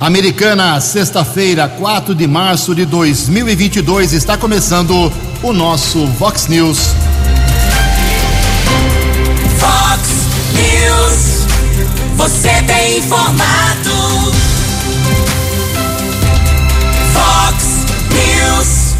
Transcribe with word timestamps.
Americana, 0.00 0.80
sexta-feira, 0.80 1.68
4 1.68 2.14
de 2.14 2.24
março 2.24 2.72
de 2.72 2.86
2022, 2.86 4.12
está 4.12 4.38
começando 4.38 5.12
o 5.42 5.52
nosso 5.52 6.06
Vox 6.06 6.46
News. 6.46 6.94
Vox 9.58 10.00
News, 10.54 11.46
você 12.14 12.62
tem 12.62 12.98
informado. 12.98 13.90
Vox 17.12 17.64
News. 18.14 18.94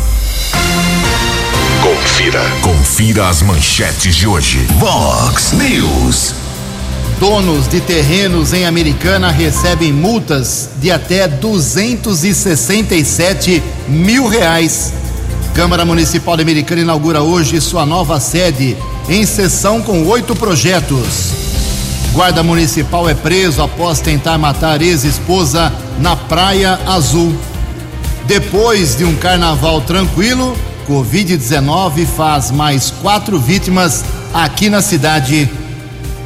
Confira. 1.81 2.43
Confira 2.61 3.29
as 3.29 3.41
manchetes 3.43 4.17
de 4.17 4.27
hoje. 4.27 4.67
Vox 4.81 5.53
News. 5.53 6.48
Donos 7.21 7.67
de 7.67 7.81
terrenos 7.81 8.53
em 8.53 8.65
Americana 8.65 9.29
recebem 9.29 9.93
multas 9.93 10.69
de 10.81 10.93
até 10.93 11.27
267 11.27 13.61
mil 13.89 14.29
reais. 14.29 14.93
Câmara 15.53 15.85
Municipal 15.85 16.37
de 16.37 16.45
Americana 16.45 16.83
inaugura 16.83 17.21
hoje 17.21 17.61
sua 17.61 17.85
nova 17.85 18.21
sede, 18.21 18.77
em 19.09 19.27
sessão 19.27 19.83
com 19.83 20.07
oito 20.07 20.37
projetos. 20.37 21.33
Guarda 22.13 22.45
Municipal 22.45 23.09
é 23.09 23.15
preso 23.15 23.63
após 23.63 24.01
tentar 24.01 24.39
matar 24.39 24.81
ex-esposa 24.81 25.73
na 25.99 26.15
Praia 26.15 26.79
Azul. 26.87 27.35
Depois 28.27 28.97
de 28.97 29.05
um 29.05 29.17
carnaval 29.17 29.81
tranquilo, 29.81 30.57
Covid-19 30.89 32.07
faz 32.07 32.53
mais 32.53 32.93
quatro 33.03 33.41
vítimas 33.41 34.05
aqui 34.33 34.71
na 34.71 34.81
cidade. 34.81 35.51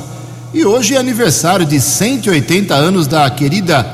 E 0.54 0.66
hoje 0.66 0.96
é 0.96 0.98
aniversário 0.98 1.66
de 1.66 1.80
180 1.80 2.74
anos 2.74 3.08
da 3.08 3.30
querida 3.30 3.86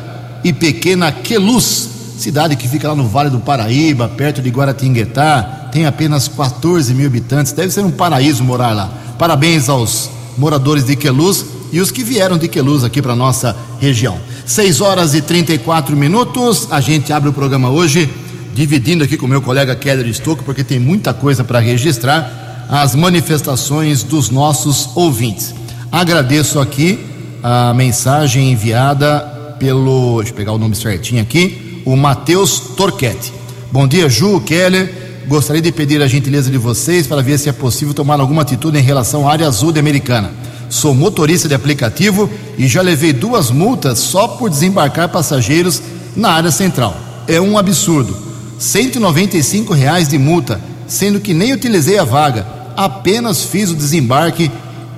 e 0.44 0.54
pequena 0.54 1.12
Queluz, 1.12 1.90
cidade 2.18 2.56
que 2.56 2.68
fica 2.68 2.90
lá 2.90 2.96
no 2.96 3.08
Vale 3.08 3.30
do 3.30 3.40
Paraíba, 3.40 4.08
perto 4.08 4.42
de 4.42 4.50
Guaratinguetá, 4.50 5.59
tem 5.72 5.86
apenas 5.86 6.28
14 6.28 6.94
mil 6.94 7.08
habitantes, 7.08 7.52
deve 7.52 7.72
ser 7.72 7.82
um 7.82 7.92
paraíso 7.92 8.44
morar 8.44 8.74
lá. 8.74 8.92
Parabéns 9.18 9.70
aos 9.70 10.10
moradores 10.38 10.86
de 10.86 10.96
Queluz 10.96 11.46
e 11.72 11.80
os 11.80 11.92
que 11.92 12.04
vieram 12.04 12.38
de 12.38 12.48
Queluz 12.48 12.84
aqui 12.84 13.02
para 13.02 13.16
nossa 13.16 13.56
região. 13.80 14.18
6 14.46 14.82
horas 14.82 15.14
e 15.14 15.22
34 15.22 15.96
minutos, 15.96 16.68
a 16.72 16.82
gente 16.82 17.14
abre 17.14 17.30
o 17.30 17.34
programa 17.34 17.70
hoje, 17.70 18.10
dividindo 18.54 19.04
aqui 19.04 19.18
com 19.18 19.28
meu 19.28 19.42
colega 19.42 19.76
Keller 19.76 20.08
Stocco, 20.14 20.44
porque 20.44 20.64
tem 20.64 20.80
muita 20.80 21.14
coisa 21.14 21.44
para 21.44 21.60
registrar, 21.60 22.68
as 22.70 22.96
manifestações 22.96 24.04
dos 24.04 24.30
nossos 24.30 24.90
ouvintes. 24.96 25.56
Agradeço 25.92 26.60
aqui 26.60 27.00
a 27.42 27.74
mensagem 27.74 28.52
enviada 28.52 29.20
pelo, 29.60 30.18
deixa 30.18 30.32
eu 30.32 30.36
pegar 30.36 30.54
o 30.54 30.58
nome 30.58 30.76
certinho 30.76 31.22
aqui, 31.22 31.82
o 31.86 31.96
Matheus 31.96 32.60
Torquete. 32.78 33.34
Bom 33.72 33.88
dia, 33.88 34.08
Ju, 34.10 34.40
Keller. 34.42 35.09
Gostaria 35.30 35.62
de 35.62 35.72
pedir 35.72 36.02
a 36.02 36.08
gentileza 36.08 36.50
de 36.50 36.58
vocês 36.58 37.06
para 37.06 37.22
ver 37.22 37.38
se 37.38 37.48
é 37.48 37.52
possível 37.52 37.94
tomar 37.94 38.20
alguma 38.20 38.42
atitude 38.42 38.80
em 38.80 38.82
relação 38.82 39.30
à 39.30 39.32
área 39.32 39.48
azul 39.48 39.72
de 39.72 39.80
Americana. 39.80 40.32
Sou 40.72 40.96
motorista 40.96 41.48
de 41.48 41.54
aplicativo 41.54 42.28
e 42.58 42.68
já 42.68 42.82
levei 42.82 43.14
duas 43.14 43.52
multas 43.52 44.00
só 44.00 44.28
por 44.28 44.50
desembarcar 44.50 45.08
passageiros 45.10 45.84
na 46.16 46.32
área 46.32 46.50
central. 46.50 46.98
É 47.28 47.40
um 47.40 47.60
absurdo. 47.60 48.18
195 48.58 49.72
reais 49.72 50.08
de 50.08 50.18
multa, 50.18 50.60
sendo 50.88 51.20
que 51.20 51.36
nem 51.36 51.54
utilizei 51.54 52.00
a 52.00 52.04
vaga, 52.04 52.48
apenas 52.76 53.44
fiz 53.44 53.70
o 53.70 53.76
desembarque 53.76 54.50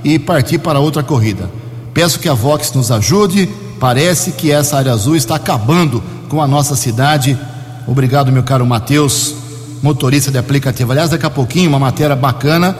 e 0.02 0.18
parti 0.18 0.58
para 0.58 0.80
outra 0.80 1.04
corrida. 1.04 1.52
Peço 1.94 2.20
que 2.20 2.30
a 2.30 2.34
Vox 2.34 2.72
nos 2.72 2.90
ajude. 2.90 3.50
Parece 3.82 4.32
que 4.32 4.50
essa 4.50 4.78
área 4.78 4.94
azul 4.94 5.18
está 5.18 5.36
acabando 5.36 6.02
com 6.30 6.42
a 6.42 6.48
nossa 6.48 6.78
cidade. 6.78 7.38
Obrigado, 7.86 8.32
meu 8.32 8.44
caro 8.44 8.66
Matheus, 8.66 9.41
motorista 9.82 10.32
de 10.32 10.38
aplicativo. 10.38 10.92
Aliás, 10.92 11.10
daqui 11.10 11.26
a 11.26 11.30
pouquinho, 11.30 11.70
uma 11.70 11.80
matéria 11.80 12.16
bacana. 12.16 12.76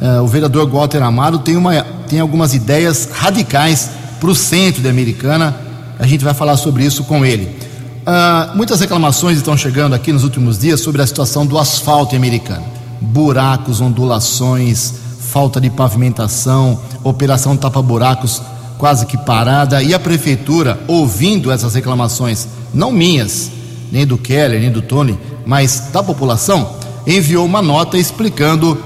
Uh, 0.00 0.22
o 0.22 0.26
vereador 0.26 0.68
Walter 0.68 1.02
Amaro 1.02 1.38
tem, 1.38 1.56
uma, 1.56 1.82
tem 2.08 2.20
algumas 2.20 2.54
ideias 2.54 3.08
radicais 3.12 3.90
para 4.20 4.28
o 4.28 4.34
centro 4.34 4.82
de 4.82 4.88
Americana. 4.88 5.56
A 5.98 6.06
gente 6.06 6.24
vai 6.24 6.34
falar 6.34 6.56
sobre 6.56 6.84
isso 6.84 7.04
com 7.04 7.24
ele. 7.24 7.44
Uh, 7.44 8.56
muitas 8.56 8.80
reclamações 8.80 9.38
estão 9.38 9.56
chegando 9.56 9.94
aqui 9.94 10.12
nos 10.12 10.24
últimos 10.24 10.58
dias 10.58 10.80
sobre 10.80 11.00
a 11.00 11.06
situação 11.06 11.46
do 11.46 11.58
asfalto 11.58 12.14
em 12.14 12.18
Americana. 12.18 12.64
Buracos, 13.00 13.80
ondulações, 13.80 14.94
falta 15.20 15.60
de 15.60 15.70
pavimentação, 15.70 16.78
operação 17.02 17.56
tapa-buracos 17.56 18.42
quase 18.78 19.06
que 19.06 19.16
parada. 19.16 19.82
E 19.82 19.94
a 19.94 19.98
prefeitura, 19.98 20.78
ouvindo 20.86 21.50
essas 21.50 21.74
reclamações, 21.74 22.46
não 22.72 22.92
minhas, 22.92 23.50
nem 23.94 24.04
do 24.04 24.18
Keller, 24.18 24.60
nem 24.60 24.72
do 24.72 24.82
Tony, 24.82 25.16
mas 25.46 25.90
da 25.92 26.02
população, 26.02 26.76
enviou 27.06 27.46
uma 27.46 27.62
nota 27.62 27.96
explicando 27.96 28.76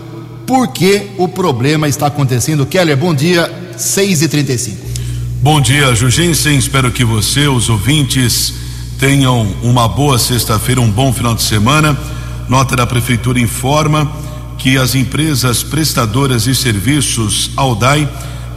por 0.46 0.69
que 0.69 1.06
o 1.16 1.26
problema 1.26 1.88
está 1.88 2.08
acontecendo. 2.08 2.66
Keller, 2.66 2.94
bom 2.94 3.14
dia, 3.14 3.50
6h35. 3.78 4.74
Bom 5.41 5.62
dia, 5.62 5.94
Jugensen. 5.94 6.58
Espero 6.58 6.91
que 6.92 7.06
você, 7.06 7.48
os 7.48 7.70
ouvintes, 7.70 8.52
tenham 8.98 9.46
uma 9.62 9.88
boa 9.88 10.19
sexta-feira, 10.19 10.78
um 10.78 10.91
bom 10.91 11.10
final 11.10 11.34
de 11.34 11.42
semana. 11.42 11.98
Nota 12.46 12.76
da 12.76 12.86
Prefeitura 12.86 13.40
informa 13.40 14.12
que 14.58 14.76
as 14.76 14.94
empresas 14.94 15.62
prestadoras 15.62 16.44
de 16.44 16.54
serviços 16.54 17.50
Aldai, 17.56 18.06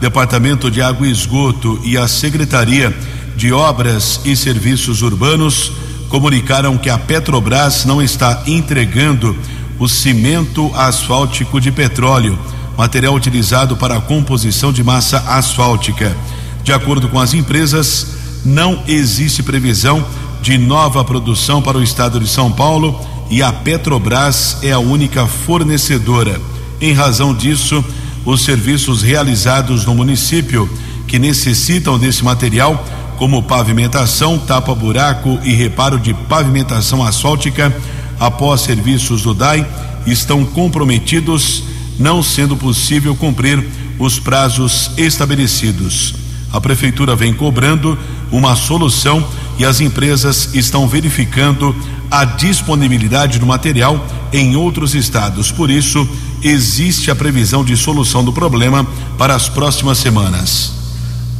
Departamento 0.02 0.70
de 0.70 0.82
Água 0.82 1.06
e 1.06 1.12
Esgoto 1.12 1.80
e 1.82 1.96
a 1.96 2.06
Secretaria 2.06 2.94
de 3.34 3.54
Obras 3.54 4.20
e 4.26 4.36
Serviços 4.36 5.00
Urbanos 5.00 5.72
comunicaram 6.12 6.76
que 6.76 6.90
a 6.90 6.98
Petrobras 6.98 7.86
não 7.86 8.02
está 8.02 8.42
entregando 8.46 9.34
o 9.78 9.88
cimento 9.88 10.70
asfáltico 10.74 11.58
de 11.58 11.72
petróleo, 11.72 12.38
material 12.76 13.14
utilizado 13.14 13.78
para 13.78 13.96
a 13.96 14.00
composição 14.00 14.70
de 14.70 14.84
massa 14.84 15.20
asfáltica. 15.20 16.14
De 16.62 16.70
acordo 16.70 17.08
com 17.08 17.18
as 17.18 17.32
empresas, 17.32 18.08
não 18.44 18.82
existe 18.86 19.42
previsão 19.42 20.04
de 20.42 20.58
nova 20.58 21.02
produção 21.02 21.62
para 21.62 21.78
o 21.78 21.82
estado 21.82 22.20
de 22.20 22.28
São 22.28 22.52
Paulo 22.52 23.00
e 23.30 23.42
a 23.42 23.50
Petrobras 23.50 24.58
é 24.62 24.70
a 24.70 24.78
única 24.78 25.26
fornecedora. 25.26 26.38
Em 26.78 26.92
razão 26.92 27.34
disso, 27.34 27.82
os 28.26 28.44
serviços 28.44 29.00
realizados 29.00 29.86
no 29.86 29.94
município 29.94 30.68
que 31.06 31.18
necessitam 31.18 31.98
desse 31.98 32.22
material, 32.22 32.86
como 33.22 33.40
pavimentação, 33.40 34.36
tapa-buraco 34.36 35.38
e 35.44 35.52
reparo 35.52 35.96
de 35.96 36.12
pavimentação 36.12 37.04
asfáltica, 37.04 37.72
após 38.18 38.62
serviços 38.62 39.22
do 39.22 39.32
DAI, 39.32 39.64
estão 40.04 40.44
comprometidos, 40.44 41.62
não 42.00 42.20
sendo 42.20 42.56
possível 42.56 43.14
cumprir 43.14 43.64
os 43.96 44.18
prazos 44.18 44.90
estabelecidos. 44.96 46.16
A 46.52 46.60
prefeitura 46.60 47.14
vem 47.14 47.32
cobrando 47.32 47.96
uma 48.32 48.56
solução 48.56 49.24
e 49.56 49.64
as 49.64 49.80
empresas 49.80 50.52
estão 50.52 50.88
verificando 50.88 51.76
a 52.10 52.24
disponibilidade 52.24 53.38
do 53.38 53.46
material 53.46 54.04
em 54.32 54.56
outros 54.56 54.96
estados. 54.96 55.52
Por 55.52 55.70
isso, 55.70 56.08
existe 56.42 57.08
a 57.08 57.14
previsão 57.14 57.64
de 57.64 57.76
solução 57.76 58.24
do 58.24 58.32
problema 58.32 58.84
para 59.16 59.36
as 59.36 59.48
próximas 59.48 59.98
semanas. 59.98 60.81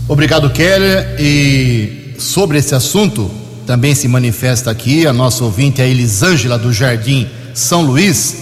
Obrigado, 0.08 0.50
Keller. 0.50 1.16
E 1.18 2.14
sobre 2.18 2.58
esse 2.58 2.74
assunto, 2.74 3.30
também 3.66 3.94
se 3.94 4.08
manifesta 4.08 4.70
aqui 4.70 5.06
a 5.06 5.12
nossa 5.12 5.44
ouvinte, 5.44 5.80
a 5.80 5.86
Elisângela 5.86 6.58
do 6.58 6.72
Jardim 6.72 7.28
São 7.54 7.82
Luís. 7.82 8.36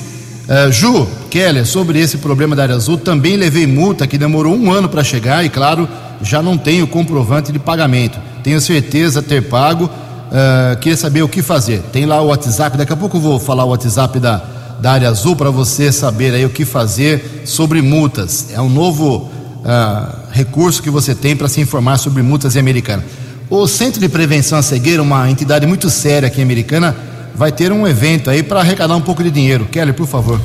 Uh, 0.49 0.73
Ju, 0.73 1.07
Keller, 1.29 1.65
sobre 1.67 2.01
esse 2.01 2.17
problema 2.19 2.57
da 2.57 2.63
área 2.63 2.75
azul, 2.75 2.99
também 2.99 3.37
levei 3.37 3.67
multa 3.67 4.07
que 4.07 4.19
demorou 4.19 4.57
um 4.57 4.73
ano 4.73 4.89
para 4.89 5.05
chegar 5.05 5.45
e, 5.45 5.49
claro, 5.49 5.89
já 6.23 6.43
não 6.43 6.57
tenho 6.57 6.87
comprovante 6.87 7.53
de 7.53 7.59
pagamento. 7.59 8.19
Tenho 8.43 8.61
certeza 8.61 9.23
ter 9.23 9.49
pago. 9.49 9.85
Uh, 9.85 10.77
queria 10.81 10.97
saber 10.97 11.23
o 11.23 11.29
que 11.29 11.43
fazer. 11.43 11.83
Tem 11.93 12.07
lá 12.07 12.21
o 12.21 12.29
WhatsApp, 12.29 12.77
daqui 12.77 12.93
a 12.93 12.97
pouco 12.97 13.19
eu 13.19 13.21
vou 13.21 13.39
falar 13.39 13.65
o 13.65 13.69
WhatsApp 13.69 14.19
da, 14.19 14.43
da 14.81 14.93
área 14.93 15.09
azul 15.09 15.37
para 15.37 15.51
você 15.51 15.93
saber 15.93 16.35
aí 16.35 16.45
o 16.45 16.51
que 16.51 16.65
fazer 16.65 17.43
sobre 17.45 17.83
multas. 17.83 18.49
É 18.53 18.61
um 18.61 18.69
novo 18.69 19.31
uh, 19.61 20.33
recurso 20.33 20.83
que 20.83 20.91
você 20.91 21.15
tem 21.15 21.37
para 21.37 21.49
se 21.49 21.61
informar 21.61 21.99
sobre 21.99 22.23
multas 22.23 22.57
em 22.57 22.59
Americana. 22.59 23.05
O 23.49 23.67
Centro 23.67 24.01
de 24.01 24.09
Prevenção 24.09 24.59
à 24.59 24.63
Cegueira, 24.63 25.03
uma 25.03 25.31
entidade 25.31 25.67
muito 25.67 25.91
séria 25.91 26.29
aqui 26.29 26.41
em 26.41 26.45
Americana, 26.45 26.97
vai 27.35 27.51
ter 27.51 27.73
um 27.73 27.87
evento 27.87 28.31
aí 28.31 28.43
para 28.43 28.61
arrecadar 28.61 28.97
um 28.97 29.01
pouco 29.01 29.23
de 29.23 29.31
dinheiro. 29.31 29.67
Kelly, 29.67 29.93
por 29.93 30.07
favor. 30.07 30.41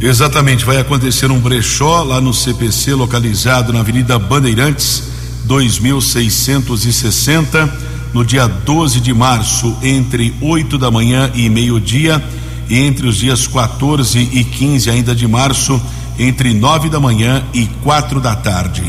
Exatamente, 0.00 0.64
vai 0.64 0.78
acontecer 0.78 1.30
um 1.30 1.38
brechó 1.38 2.02
lá 2.02 2.20
no 2.20 2.34
CPC, 2.34 2.94
localizado 2.94 3.72
na 3.72 3.80
Avenida 3.80 4.18
Bandeirantes, 4.18 5.04
2660, 5.44 7.72
no 8.12 8.24
dia 8.24 8.46
12 8.46 9.00
de 9.00 9.14
março, 9.14 9.76
entre 9.82 10.34
8 10.40 10.78
da 10.78 10.90
manhã 10.90 11.30
e 11.34 11.48
meio-dia, 11.48 12.22
e 12.68 12.78
entre 12.78 13.06
os 13.06 13.16
dias 13.16 13.46
14 13.46 14.18
e 14.18 14.44
15 14.44 14.90
ainda 14.90 15.14
de 15.14 15.26
março, 15.26 15.80
entre 16.18 16.54
9 16.54 16.88
da 16.88 17.00
manhã 17.00 17.44
e 17.52 17.66
4 17.82 18.20
da 18.20 18.36
tarde. 18.36 18.84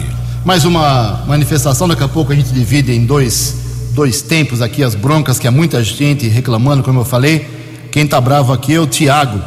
Mais 0.45 0.63
uma 0.63 1.23
manifestação, 1.27 1.87
daqui 1.87 2.03
a 2.03 2.07
pouco 2.07 2.31
a 2.31 2.35
gente 2.35 2.53
divide 2.53 2.91
em 2.91 3.05
dois, 3.05 3.89
dois 3.93 4.21
tempos 4.21 4.61
aqui 4.61 4.83
as 4.83 4.93
broncas, 4.93 5.39
que 5.39 5.47
há 5.47 5.51
muita 5.51 5.83
gente 5.83 6.27
reclamando, 6.27 6.83
como 6.83 6.99
eu 6.99 7.05
falei. 7.05 7.49
Quem 7.91 8.03
está 8.03 8.21
bravo 8.21 8.53
aqui 8.53 8.75
é 8.75 8.79
o 8.79 8.85
Tiago, 8.85 9.41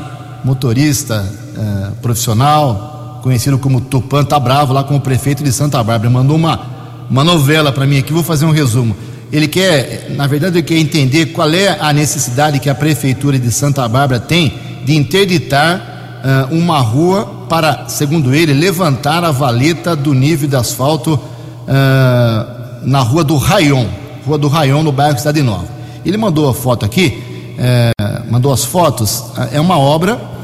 motorista 0.44 1.24
eh, 1.56 1.90
profissional, 2.02 3.20
conhecido 3.22 3.58
como 3.58 3.80
Tupan, 3.80 4.22
está 4.22 4.40
bravo 4.40 4.72
lá 4.72 4.82
com 4.82 4.96
o 4.96 5.00
prefeito 5.00 5.44
de 5.44 5.52
Santa 5.52 5.82
Bárbara. 5.84 6.10
Mandou 6.10 6.34
uma, 6.34 6.60
uma 7.08 7.22
novela 7.22 7.70
para 7.70 7.86
mim 7.86 7.98
aqui, 7.98 8.12
vou 8.12 8.24
fazer 8.24 8.44
um 8.44 8.50
resumo. 8.50 8.96
Ele 9.30 9.46
quer, 9.46 10.10
na 10.16 10.26
verdade, 10.26 10.58
ele 10.58 10.62
quer 10.66 10.78
entender 10.78 11.26
qual 11.26 11.50
é 11.52 11.76
a 11.78 11.92
necessidade 11.92 12.58
que 12.58 12.68
a 12.68 12.74
prefeitura 12.74 13.38
de 13.38 13.52
Santa 13.52 13.86
Bárbara 13.86 14.18
tem 14.18 14.52
de 14.84 14.96
interditar 14.96 16.18
uh, 16.50 16.54
uma 16.54 16.80
rua 16.80 17.37
para, 17.48 17.88
segundo 17.88 18.34
ele, 18.34 18.52
levantar 18.52 19.24
a 19.24 19.30
valeta 19.30 19.96
do 19.96 20.12
nível 20.12 20.48
de 20.48 20.56
asfalto 20.56 21.14
uh, 21.14 22.80
na 22.82 23.00
rua 23.00 23.24
do 23.24 23.36
Raion, 23.36 23.86
rua 24.26 24.38
do 24.38 24.48
Raion, 24.48 24.82
no 24.82 24.92
bairro 24.92 25.18
Cidade 25.18 25.42
Nova. 25.42 25.66
Ele 26.04 26.16
mandou 26.16 26.48
a 26.48 26.54
foto 26.54 26.84
aqui, 26.84 27.22
uh, 27.54 28.30
mandou 28.30 28.52
as 28.52 28.64
fotos, 28.64 29.24
é 29.52 29.60
uma 29.60 29.78
obra 29.78 30.38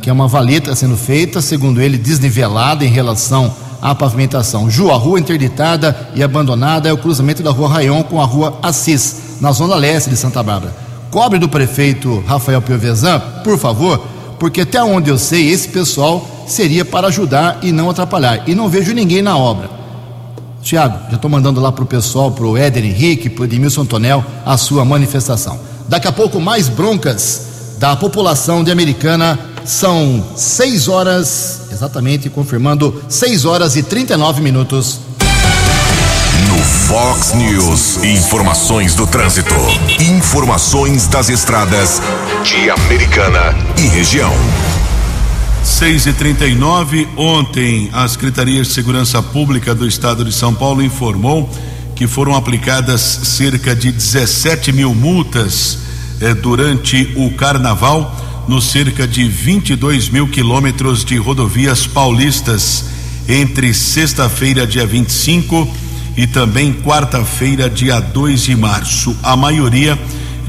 que 0.00 0.08
é 0.08 0.12
uma 0.12 0.26
valeta 0.26 0.74
sendo 0.74 0.96
feita, 0.96 1.42
segundo 1.42 1.82
ele, 1.82 1.98
desnivelada 1.98 2.82
em 2.82 2.88
relação 2.88 3.52
à 3.82 3.94
pavimentação. 3.94 4.70
Ju, 4.70 4.90
a 4.90 4.96
rua 4.96 5.20
interditada 5.20 5.94
e 6.14 6.22
abandonada 6.22 6.88
é 6.88 6.92
o 6.94 6.96
cruzamento 6.96 7.42
da 7.42 7.50
rua 7.50 7.68
Raion 7.68 8.02
com 8.02 8.22
a 8.22 8.24
rua 8.24 8.58
Assis, 8.62 9.38
na 9.38 9.52
zona 9.52 9.74
leste 9.74 10.08
de 10.08 10.16
Santa 10.16 10.42
Bárbara. 10.42 10.74
Cobre 11.10 11.38
do 11.38 11.46
prefeito 11.46 12.24
Rafael 12.26 12.62
Piovesan, 12.62 13.20
por 13.44 13.58
favor, 13.58 14.02
porque 14.40 14.62
até 14.62 14.82
onde 14.82 15.10
eu 15.10 15.18
sei, 15.18 15.50
esse 15.50 15.68
pessoal 15.68 16.26
seria 16.48 16.82
para 16.82 17.08
ajudar 17.08 17.58
e 17.62 17.70
não 17.70 17.90
atrapalhar. 17.90 18.48
E 18.48 18.54
não 18.54 18.70
vejo 18.70 18.94
ninguém 18.94 19.20
na 19.20 19.36
obra. 19.36 19.68
Tiago, 20.62 20.98
já 21.10 21.16
estou 21.16 21.30
mandando 21.30 21.60
lá 21.60 21.70
para 21.70 21.84
o 21.84 21.86
pessoal, 21.86 22.32
para 22.32 22.46
o 22.46 22.56
Éder 22.56 22.82
Henrique, 22.82 23.28
para 23.28 23.42
o 23.42 23.44
Edmilson 23.44 23.84
Tonel, 23.84 24.24
a 24.46 24.56
sua 24.56 24.82
manifestação. 24.82 25.60
Daqui 25.86 26.08
a 26.08 26.12
pouco, 26.12 26.40
mais 26.40 26.70
broncas 26.70 27.76
da 27.78 27.94
população 27.94 28.64
de 28.64 28.70
Americana. 28.70 29.38
São 29.62 30.24
6 30.34 30.88
horas, 30.88 31.60
exatamente, 31.70 32.30
confirmando, 32.30 33.02
6 33.10 33.44
horas 33.44 33.76
e 33.76 33.82
39 33.82 34.40
minutos. 34.40 35.00
Fox 36.90 37.34
News, 37.34 38.02
informações 38.02 38.96
do 38.96 39.06
trânsito. 39.06 39.54
Informações 40.00 41.06
das 41.06 41.28
estradas 41.28 42.02
de 42.42 42.68
Americana 42.68 43.56
e 43.78 43.86
região. 43.86 44.32
6 45.62 46.06
e 46.06 46.12
39 46.12 47.06
ontem 47.16 47.88
a 47.92 48.08
Secretaria 48.08 48.60
de 48.60 48.68
Segurança 48.68 49.22
Pública 49.22 49.72
do 49.72 49.86
Estado 49.86 50.24
de 50.24 50.32
São 50.32 50.52
Paulo 50.52 50.82
informou 50.82 51.48
que 51.94 52.08
foram 52.08 52.34
aplicadas 52.34 53.00
cerca 53.00 53.72
de 53.72 53.92
17 53.92 54.72
mil 54.72 54.92
multas 54.92 55.78
eh, 56.20 56.34
durante 56.34 57.14
o 57.14 57.30
carnaval 57.36 58.44
nos 58.48 58.68
cerca 58.68 59.06
de 59.06 59.28
22 59.28 60.08
mil 60.08 60.26
quilômetros 60.26 61.04
de 61.04 61.16
rodovias 61.18 61.86
paulistas 61.86 62.84
entre 63.28 63.72
sexta-feira, 63.72 64.66
dia 64.66 64.84
25 64.84 65.89
e 66.16 66.26
também 66.26 66.72
quarta-feira, 66.72 67.70
dia 67.70 68.00
2 68.00 68.42
de 68.42 68.56
março. 68.56 69.16
A 69.22 69.36
maioria 69.36 69.96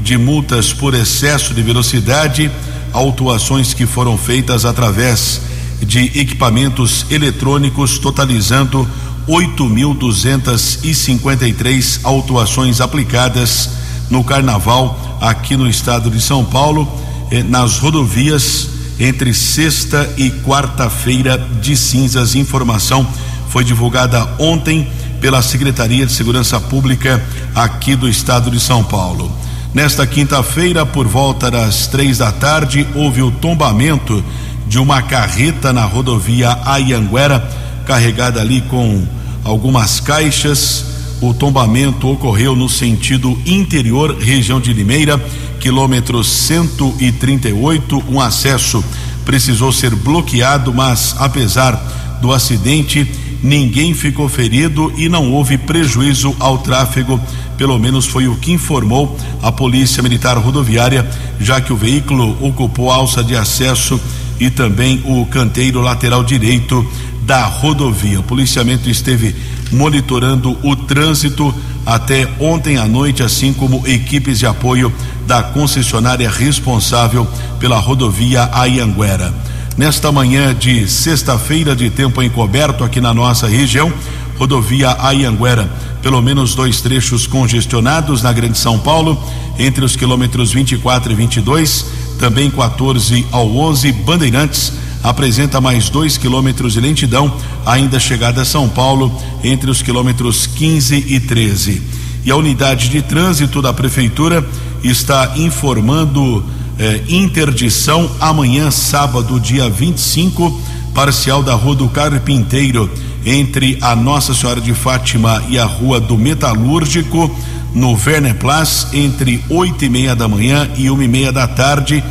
de 0.00 0.18
multas 0.18 0.72
por 0.72 0.94
excesso 0.94 1.54
de 1.54 1.62
velocidade, 1.62 2.50
autuações 2.92 3.72
que 3.72 3.86
foram 3.86 4.18
feitas 4.18 4.64
através 4.64 5.40
de 5.80 6.00
equipamentos 6.18 7.06
eletrônicos, 7.10 7.98
totalizando 7.98 8.88
8.253 9.28 12.00
autuações 12.02 12.80
aplicadas 12.80 13.70
no 14.10 14.24
carnaval 14.24 15.18
aqui 15.20 15.56
no 15.56 15.68
estado 15.68 16.10
de 16.10 16.20
São 16.20 16.44
Paulo, 16.44 16.90
eh, 17.30 17.42
nas 17.42 17.78
rodovias 17.78 18.68
entre 18.98 19.32
sexta 19.32 20.12
e 20.16 20.30
quarta-feira 20.30 21.38
de 21.60 21.76
cinzas. 21.76 22.34
Informação 22.34 23.06
foi 23.48 23.62
divulgada 23.64 24.28
ontem 24.38 24.88
pela 25.22 25.40
Secretaria 25.40 26.04
de 26.04 26.10
Segurança 26.10 26.58
Pública 26.58 27.24
aqui 27.54 27.94
do 27.94 28.08
estado 28.08 28.50
de 28.50 28.58
São 28.58 28.82
Paulo. 28.82 29.30
Nesta 29.72 30.04
quinta-feira, 30.04 30.84
por 30.84 31.06
volta 31.06 31.48
das 31.48 31.86
três 31.86 32.18
da 32.18 32.32
tarde, 32.32 32.84
houve 32.92 33.22
o 33.22 33.30
tombamento 33.30 34.22
de 34.66 34.80
uma 34.80 35.00
carreta 35.00 35.72
na 35.72 35.84
rodovia 35.84 36.58
Ayanguera, 36.64 37.38
carregada 37.86 38.40
ali 38.40 38.62
com 38.62 39.06
algumas 39.44 40.00
caixas. 40.00 40.86
O 41.20 41.32
tombamento 41.32 42.08
ocorreu 42.08 42.56
no 42.56 42.68
sentido 42.68 43.40
interior, 43.46 44.18
região 44.18 44.60
de 44.60 44.72
Limeira, 44.72 45.24
quilômetro 45.60 46.24
138. 46.24 48.04
Um 48.10 48.20
acesso 48.20 48.84
precisou 49.24 49.70
ser 49.70 49.94
bloqueado, 49.94 50.74
mas 50.74 51.14
apesar 51.16 52.01
do 52.22 52.32
acidente, 52.32 53.04
ninguém 53.42 53.92
ficou 53.92 54.28
ferido 54.28 54.92
e 54.96 55.08
não 55.08 55.32
houve 55.32 55.58
prejuízo 55.58 56.34
ao 56.38 56.58
tráfego, 56.58 57.20
pelo 57.58 57.76
menos 57.80 58.06
foi 58.06 58.28
o 58.28 58.36
que 58.36 58.52
informou 58.52 59.18
a 59.42 59.50
Polícia 59.50 60.00
Militar 60.04 60.38
Rodoviária, 60.38 61.04
já 61.40 61.60
que 61.60 61.72
o 61.72 61.76
veículo 61.76 62.38
ocupou 62.40 62.92
a 62.92 62.94
alça 62.94 63.24
de 63.24 63.34
acesso 63.34 64.00
e 64.38 64.48
também 64.50 65.02
o 65.04 65.26
canteiro 65.26 65.80
lateral 65.80 66.22
direito 66.22 66.88
da 67.24 67.44
rodovia. 67.44 68.20
O 68.20 68.24
policiamento 68.24 68.88
esteve 68.88 69.34
monitorando 69.72 70.56
o 70.62 70.76
trânsito 70.76 71.52
até 71.84 72.28
ontem 72.38 72.76
à 72.76 72.86
noite, 72.86 73.24
assim 73.24 73.52
como 73.52 73.82
equipes 73.84 74.38
de 74.38 74.46
apoio 74.46 74.92
da 75.26 75.42
concessionária 75.42 76.30
responsável 76.30 77.26
pela 77.58 77.78
rodovia 77.80 78.48
Ayanguera 78.52 79.34
nesta 79.76 80.12
manhã 80.12 80.54
de 80.54 80.88
sexta-feira 80.88 81.74
de 81.74 81.88
tempo 81.90 82.22
encoberto 82.22 82.84
aqui 82.84 83.00
na 83.00 83.14
nossa 83.14 83.46
região, 83.46 83.92
rodovia 84.38 84.96
Ayanguera, 84.98 85.70
pelo 86.02 86.20
menos 86.20 86.54
dois 86.54 86.80
trechos 86.80 87.26
congestionados 87.26 88.22
na 88.22 88.32
Grande 88.32 88.58
São 88.58 88.78
Paulo, 88.78 89.22
entre 89.58 89.84
os 89.84 89.96
quilômetros 89.96 90.52
24 90.52 91.12
e 91.12 91.14
22, 91.14 91.86
também 92.18 92.50
14 92.50 93.26
ao 93.30 93.48
11, 93.56 93.92
Bandeirantes 93.92 94.72
apresenta 95.02 95.60
mais 95.60 95.88
dois 95.88 96.16
quilômetros 96.16 96.74
de 96.74 96.80
lentidão, 96.80 97.32
ainda 97.66 97.98
chegada 97.98 98.42
a 98.42 98.44
São 98.44 98.68
Paulo, 98.68 99.12
entre 99.42 99.70
os 99.70 99.82
quilômetros 99.82 100.46
15 100.46 101.04
e 101.08 101.18
13. 101.18 101.82
E 102.24 102.30
a 102.30 102.36
unidade 102.36 102.88
de 102.88 103.02
trânsito 103.02 103.60
da 103.60 103.72
prefeitura 103.72 104.46
está 104.84 105.32
informando 105.36 106.44
eh, 106.78 107.02
interdição 107.08 108.10
amanhã, 108.20 108.70
sábado, 108.70 109.38
dia 109.38 109.68
25, 109.68 110.60
parcial 110.94 111.42
da 111.42 111.54
Rua 111.54 111.74
do 111.74 111.88
Carpinteiro, 111.88 112.90
entre 113.24 113.78
a 113.80 113.94
Nossa 113.94 114.34
Senhora 114.34 114.60
de 114.60 114.74
Fátima 114.74 115.42
e 115.48 115.58
a 115.58 115.64
Rua 115.64 116.00
do 116.00 116.16
Metalúrgico, 116.16 117.30
no 117.74 117.96
Verneplas 117.96 118.88
entre 118.92 119.42
oito 119.48 119.84
e 119.84 119.88
meia 119.88 120.14
da 120.14 120.28
manhã 120.28 120.68
e 120.76 120.90
uma 120.90 121.04
e 121.04 121.08
meia 121.08 121.32
da 121.32 121.46
tarde. 121.46 122.02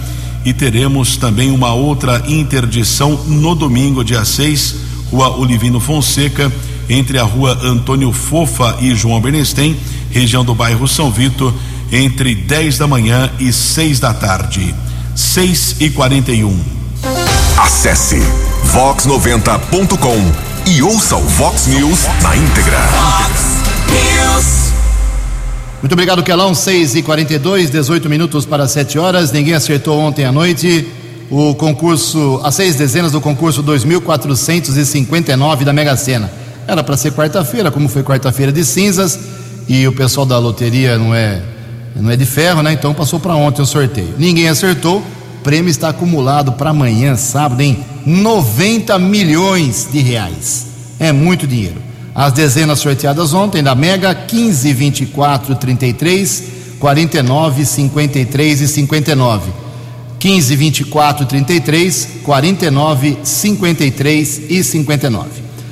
E 0.44 0.54
teremos 0.54 1.18
também 1.18 1.52
uma 1.52 1.72
outra 1.74 2.24
interdição 2.28 3.12
no 3.28 3.54
domingo, 3.54 4.04
dia 4.04 4.26
6, 4.26 4.76
Rua 5.12 5.38
Olivino 5.38 5.80
Fonseca, 5.80 6.52
entre 6.90 7.20
a 7.20 7.24
Rua 7.24 7.58
Antônio 7.64 8.12
Fofa 8.12 8.78
e 8.82 8.96
João 8.96 9.22
Bernstein, 9.22 9.78
região 10.10 10.44
do 10.44 10.56
bairro 10.56 10.88
São 10.88 11.12
Vito, 11.12 11.54
entre 11.92 12.34
10 12.34 12.78
da 12.78 12.88
manhã 12.88 13.30
e 13.40 13.52
6 13.52 14.00
da 14.00 14.14
tarde. 14.14 14.74
6 15.16 15.76
e 15.80 15.90
41. 15.90 16.58
Acesse 17.58 18.22
vox90.com 18.74 20.72
e 20.72 20.82
ouça 20.82 21.18
o 21.18 21.22
Vox 21.22 21.68
News 21.68 22.06
na 22.22 22.38
íntegra. 22.38 22.80
Fox 22.80 23.42
News. 23.90 24.72
Muito 25.82 25.94
obrigado, 25.94 26.24
Kelão. 26.24 26.56
6 26.56 26.96
e 26.96 27.02
42 27.02 27.70
18 27.70 28.10
minutos 28.10 28.46
para 28.46 28.68
7 28.68 28.98
horas. 28.98 29.32
Ninguém 29.32 29.54
acertou 29.54 30.00
ontem 30.00 30.24
à 30.24 30.32
noite 30.32 30.88
o 31.30 31.54
concurso, 31.56 32.40
as 32.44 32.56
seis 32.56 32.76
dezenas 32.76 33.14
do 33.14 33.22
concurso 33.22 33.64
2459 33.64 35.66
da 35.66 35.72
Mega 35.72 35.96
Sena. 35.96 36.30
Era 36.68 36.84
para 36.84 36.98
ser 36.98 37.14
quarta-feira, 37.14 37.72
como 37.72 37.88
foi 37.88 38.04
quarta-feira 38.04 38.52
de 38.52 38.66
cinzas, 38.66 39.18
e 39.68 39.88
o 39.88 39.94
pessoal 39.94 40.26
da 40.26 40.38
loteria 40.38 40.98
não 40.98 41.16
é 41.16 41.42
não 41.96 42.10
é 42.10 42.16
de 42.16 42.26
ferro, 42.26 42.62
né? 42.62 42.74
Então 42.74 42.94
passou 42.94 43.20
para 43.20 43.36
ontem 43.36 43.62
o 43.62 43.66
sorteio. 43.66 44.16
Ninguém 44.18 44.48
acertou. 44.48 45.00
O 45.00 45.44
prêmio 45.44 45.70
está 45.70 45.90
acumulado 45.90 46.52
para 46.54 46.70
amanhã, 46.70 47.16
sábado, 47.16 47.62
em 47.62 47.84
90 48.06 48.98
milhões 49.00 49.88
de 49.92 50.00
reais. 50.00 50.68
É 51.00 51.12
muito 51.12 51.48
dinheiro. 51.48 51.82
As 52.14 52.34
dezenas 52.34 52.80
sorteadas 52.80 53.34
ontem 53.34 53.64
da 53.64 53.74
Mega 53.74 54.14
15, 54.14 54.74
24, 54.74 55.56
33, 55.56 56.44
49, 56.80 57.66
53 57.66 58.62
e 58.62 58.68
59. 58.68 59.52
15, 60.20 60.56
24, 60.56 61.26
33, 61.26 62.08
49, 62.24 63.18
53 63.24 64.42
e 64.50 64.64
59. 64.64 65.30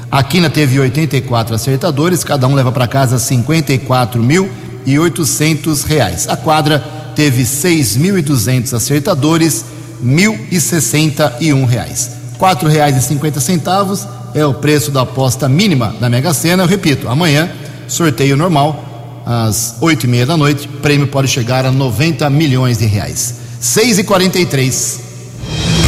A 0.09 0.23
Quina 0.23 0.49
teve 0.49 0.79
84 0.79 1.53
acertadores, 1.53 2.23
cada 2.23 2.47
um 2.47 2.55
leva 2.55 2.71
para 2.71 2.87
casa 2.87 3.19
54 3.19 4.23
mil 4.23 4.49
e 4.85 4.97
800 4.97 5.83
reais. 5.83 6.27
A 6.27 6.37
quadra 6.37 6.79
teve 7.15 7.43
6.200 7.43 8.73
acertadores, 8.73 9.65
1.061 10.03 11.65
reais. 11.65 12.11
Quatro 12.37 12.69
reais 12.69 12.95
e 12.95 13.01
cinquenta 13.01 13.41
centavos 13.41 14.07
é 14.33 14.45
o 14.45 14.53
preço 14.53 14.91
da 14.91 15.01
aposta 15.01 15.49
mínima 15.49 15.95
da 15.99 16.09
Mega 16.09 16.33
Sena. 16.33 16.63
Eu 16.63 16.67
repito, 16.67 17.09
amanhã 17.09 17.51
sorteio 17.87 18.37
normal 18.37 19.23
às 19.25 19.75
oito 19.81 20.05
e 20.05 20.09
meia 20.09 20.25
da 20.25 20.37
noite. 20.37 20.67
Prêmio 20.81 21.07
pode 21.07 21.27
chegar 21.27 21.65
a 21.65 21.71
90 21.71 22.29
milhões 22.29 22.77
de 22.77 22.85
reais. 22.85 23.35
6 23.59 23.99
e 23.99 24.03
43 24.03 24.99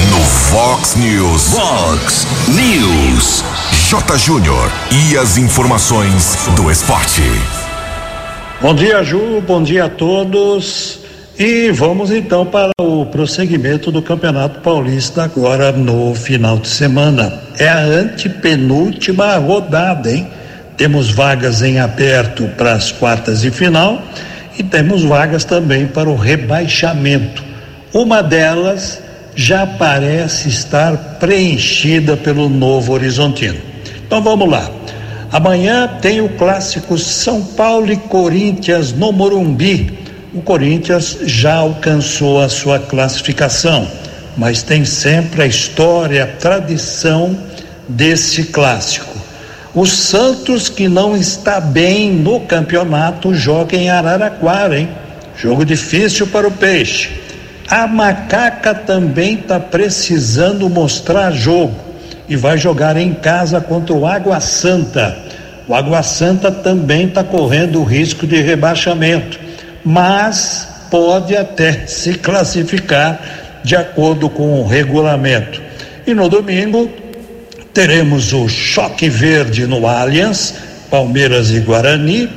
No 0.09 0.19
Fox 0.19 0.95
News. 0.95 1.43
Fox 1.43 2.27
News. 2.49 3.43
J. 3.89 4.17
Júnior. 4.17 4.69
E 4.91 5.17
as 5.17 5.37
informações 5.37 6.37
do 6.55 6.69
esporte. 6.69 7.21
Bom 8.61 8.75
dia, 8.75 9.03
Ju. 9.03 9.41
Bom 9.41 9.63
dia 9.63 9.85
a 9.85 9.89
todos. 9.89 10.99
E 11.37 11.71
vamos 11.71 12.11
então 12.11 12.45
para 12.45 12.69
o 12.79 13.07
prosseguimento 13.07 13.91
do 13.91 14.03
Campeonato 14.03 14.59
Paulista 14.59 15.23
agora 15.23 15.71
no 15.71 16.13
final 16.13 16.59
de 16.59 16.67
semana. 16.67 17.41
É 17.57 17.67
a 17.67 17.79
antepenúltima 17.79 19.35
rodada, 19.37 20.11
hein? 20.11 20.27
Temos 20.77 21.09
vagas 21.09 21.63
em 21.63 21.79
aberto 21.79 22.47
para 22.55 22.73
as 22.73 22.91
quartas 22.91 23.41
de 23.41 23.49
final 23.49 23.99
e 24.59 24.61
temos 24.61 25.03
vagas 25.03 25.43
também 25.43 25.87
para 25.87 26.07
o 26.07 26.15
rebaixamento. 26.15 27.43
Uma 27.91 28.21
delas 28.21 29.01
já 29.33 29.65
parece 29.65 30.49
estar 30.49 31.17
preenchida 31.19 32.15
pelo 32.15 32.47
Novo 32.47 32.93
Horizontino. 32.93 33.57
Então 34.05 34.21
vamos 34.21 34.47
lá. 34.47 34.69
Amanhã 35.31 35.87
tem 36.01 36.19
o 36.19 36.27
clássico 36.27 36.97
São 36.97 37.41
Paulo 37.41 37.89
e 37.89 37.95
Corinthians 37.95 38.91
no 38.91 39.13
Morumbi. 39.13 39.97
O 40.33 40.41
Corinthians 40.41 41.19
já 41.21 41.55
alcançou 41.55 42.41
a 42.41 42.49
sua 42.49 42.79
classificação, 42.79 43.87
mas 44.35 44.61
tem 44.61 44.83
sempre 44.83 45.43
a 45.43 45.47
história, 45.47 46.25
a 46.25 46.27
tradição 46.27 47.37
desse 47.87 48.43
clássico. 48.45 49.15
O 49.73 49.85
Santos, 49.85 50.67
que 50.67 50.89
não 50.89 51.15
está 51.15 51.61
bem 51.61 52.11
no 52.11 52.41
campeonato, 52.41 53.33
joga 53.33 53.77
em 53.77 53.89
Araraquara, 53.89 54.77
hein? 54.77 54.89
Jogo 55.37 55.63
difícil 55.63 56.27
para 56.27 56.45
o 56.45 56.51
Peixe. 56.51 57.09
A 57.69 57.87
Macaca 57.87 58.75
também 58.75 59.35
está 59.35 59.61
precisando 59.61 60.69
mostrar 60.69 61.31
jogo 61.31 61.90
e 62.31 62.37
vai 62.37 62.57
jogar 62.57 62.95
em 62.95 63.13
casa 63.13 63.59
contra 63.59 63.93
o 63.93 64.05
Água 64.07 64.39
Santa. 64.39 65.17
O 65.67 65.75
Água 65.75 66.01
Santa 66.01 66.49
também 66.49 67.07
está 67.07 67.25
correndo 67.25 67.81
o 67.81 67.83
risco 67.83 68.25
de 68.25 68.41
rebaixamento, 68.41 69.37
mas 69.83 70.65
pode 70.89 71.35
até 71.35 71.85
se 71.87 72.13
classificar 72.13 73.19
de 73.65 73.75
acordo 73.75 74.29
com 74.29 74.61
o 74.61 74.65
regulamento. 74.65 75.61
E 76.07 76.13
no 76.13 76.29
domingo 76.29 76.89
teremos 77.73 78.31
o 78.31 78.47
Choque 78.47 79.09
Verde 79.09 79.67
no 79.67 79.85
Allianz, 79.85 80.53
Palmeiras 80.89 81.51
e 81.51 81.59
Guarani, 81.59 82.29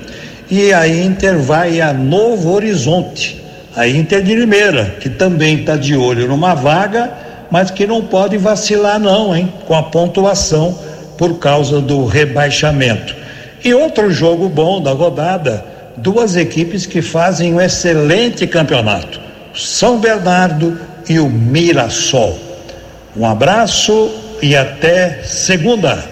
e 0.50 0.72
a 0.72 0.88
Inter 0.88 1.38
vai 1.38 1.80
a 1.80 1.92
Novo 1.92 2.50
Horizonte. 2.50 3.40
A 3.76 3.86
Inter 3.86 4.24
de 4.24 4.34
Limeira, 4.34 4.96
que 4.98 5.08
também 5.08 5.60
está 5.60 5.76
de 5.76 5.94
olho 5.94 6.26
numa 6.26 6.52
vaga, 6.52 7.24
mas 7.54 7.70
que 7.70 7.87
não 7.87 8.02
pode 8.02 8.37
vacilar 8.37 8.99
não, 8.99 9.34
hein, 9.37 9.54
com 9.64 9.76
a 9.76 9.84
pontuação 9.84 10.76
por 11.16 11.38
causa 11.38 11.80
do 11.80 12.04
rebaixamento. 12.04 13.14
E 13.62 13.73
outro 13.73 14.11
jogo 14.11 14.49
bom 14.49 14.82
da 14.82 14.90
rodada, 14.90 15.64
duas 15.96 16.34
equipes 16.34 16.84
que 16.84 17.00
fazem 17.00 17.54
um 17.54 17.61
excelente 17.61 18.44
campeonato, 18.49 19.20
São 19.54 20.00
Bernardo 20.00 20.76
e 21.08 21.20
o 21.20 21.30
Mirassol. 21.30 22.37
Um 23.16 23.25
abraço 23.25 24.11
e 24.42 24.56
até 24.56 25.23
segunda. 25.23 26.04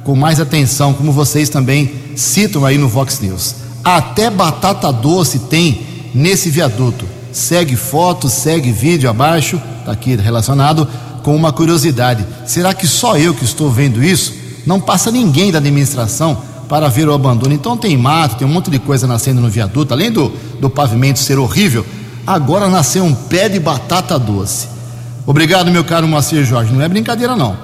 com 0.03 0.15
mais 0.15 0.39
atenção, 0.39 0.93
como 0.93 1.11
vocês 1.11 1.49
também 1.49 1.91
citam 2.15 2.65
aí 2.65 2.77
no 2.77 2.87
Vox 2.87 3.19
News. 3.19 3.55
Até 3.83 4.29
batata 4.29 4.91
doce 4.91 5.39
tem 5.39 5.81
nesse 6.15 6.49
viaduto. 6.49 7.05
Segue 7.31 7.75
foto, 7.75 8.29
segue 8.29 8.71
vídeo 8.71 9.09
abaixo, 9.09 9.61
está 9.79 9.91
aqui 9.91 10.15
relacionado, 10.15 10.87
com 11.23 11.35
uma 11.35 11.51
curiosidade. 11.51 12.25
Será 12.45 12.73
que 12.73 12.87
só 12.87 13.17
eu 13.17 13.33
que 13.33 13.43
estou 13.43 13.69
vendo 13.69 14.01
isso? 14.01 14.33
Não 14.65 14.79
passa 14.79 15.11
ninguém 15.11 15.51
da 15.51 15.57
administração 15.59 16.41
para 16.69 16.87
ver 16.87 17.07
o 17.07 17.13
abandono. 17.13 17.53
Então 17.53 17.77
tem 17.77 17.97
mato, 17.97 18.37
tem 18.37 18.47
um 18.47 18.51
monte 18.51 18.71
de 18.71 18.79
coisa 18.79 19.05
nascendo 19.07 19.41
no 19.41 19.49
viaduto, 19.49 19.93
além 19.93 20.11
do, 20.11 20.31
do 20.59 20.69
pavimento 20.69 21.19
ser 21.19 21.37
horrível, 21.37 21.85
agora 22.27 22.67
nasceu 22.67 23.05
um 23.05 23.15
pé 23.15 23.47
de 23.47 23.57
batata 23.57 24.19
doce. 24.19 24.67
Obrigado, 25.25 25.71
meu 25.71 25.85
caro 25.85 26.05
Moacir 26.07 26.43
Jorge. 26.43 26.73
Não 26.73 26.81
é 26.81 26.89
brincadeira, 26.89 27.35
não. 27.35 27.57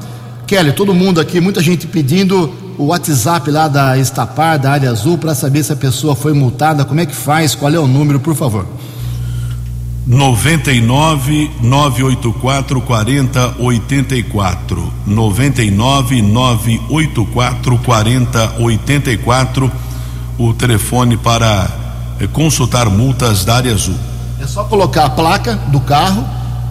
Kelly, 0.48 0.72
todo 0.72 0.94
mundo 0.94 1.20
aqui, 1.20 1.42
muita 1.42 1.62
gente 1.62 1.86
pedindo 1.86 2.50
o 2.78 2.86
WhatsApp 2.86 3.52
lá 3.52 3.68
da 3.68 3.98
Estapar, 3.98 4.58
da 4.58 4.72
área 4.72 4.90
azul, 4.90 5.18
para 5.18 5.36
saber 5.36 5.64
se 5.64 5.74
a 5.74 5.76
pessoa 5.76 6.16
foi 6.16 6.34
multada, 6.34 6.86
como 6.86 7.02
é 7.02 7.06
que 7.06 7.16
faz, 7.16 7.54
qual 7.54 7.74
é 7.74 7.80
o 7.80 7.88
número, 7.88 8.20
por 8.20 8.36
favor. 8.36 8.66
99 10.06 11.52
984 11.62 12.82
40 12.82 13.56
84 13.60 14.94
99 15.08 16.22
984 16.22 17.78
40 17.78 18.54
84 18.60 19.72
o 20.38 20.54
telefone 20.54 21.16
para 21.16 21.70
eh, 22.20 22.28
consultar 22.28 22.90
multas 22.90 23.46
da 23.46 23.56
área 23.56 23.74
azul. 23.74 23.96
É 24.40 24.48
só 24.48 24.64
colocar 24.64 25.06
a 25.06 25.10
placa 25.10 25.56
do 25.68 25.80
carro 25.80 26.28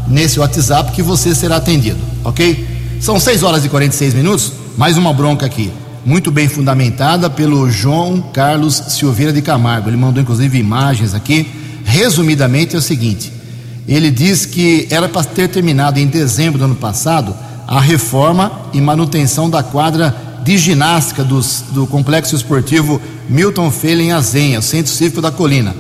nesse 0.07 0.38
WhatsApp 0.38 0.92
que 0.92 1.02
você 1.02 1.35
será 1.35 1.57
atendido, 1.57 1.99
ok? 2.25 2.66
São 3.00 3.19
6 3.19 3.42
horas 3.42 3.64
e 3.64 3.69
46 3.69 4.14
minutos, 4.14 4.52
mais 4.76 4.97
uma 4.97 5.12
bronca 5.12 5.47
aqui, 5.47 5.71
muito 6.04 6.31
bem 6.31 6.49
fundamentada 6.49 7.31
pelo 7.31 7.71
João 7.71 8.21
Carlos 8.33 8.75
Silveira 8.88 9.33
de 9.33 9.40
Camargo. 9.42 9.88
Ele 9.88 9.97
mandou 9.97 10.23
inclusive 10.23 10.59
imagens 10.59 11.14
aqui. 11.14 11.50
Resumidamente 11.85 12.75
é 12.75 12.78
o 12.78 12.83
seguinte: 12.83 13.33
ele 13.87 14.11
diz 14.11 14.45
que 14.45 14.87
era 14.90 15.09
para 15.09 15.25
ter 15.25 15.49
terminado 15.49 15.99
em 15.99 16.07
dezembro 16.07 16.59
do 16.59 16.64
ano 16.64 16.75
passado 16.76 17.35
a 17.66 17.81
reforma 17.81 18.52
e 18.73 18.81
manutenção 18.81 19.49
da 19.49 19.62
quadra 19.62 20.14
de 20.42 20.59
ginástica 20.59 21.23
dos, 21.23 21.64
do 21.71 21.87
Complexo 21.87 22.35
Esportivo 22.35 23.00
Milton 23.28 23.71
Fehle 23.71 24.02
em 24.02 24.12
Azenha, 24.12 24.61
Centro 24.61 24.92
Cívico 24.92 25.21
da 25.21 25.31
Colina. 25.31 25.75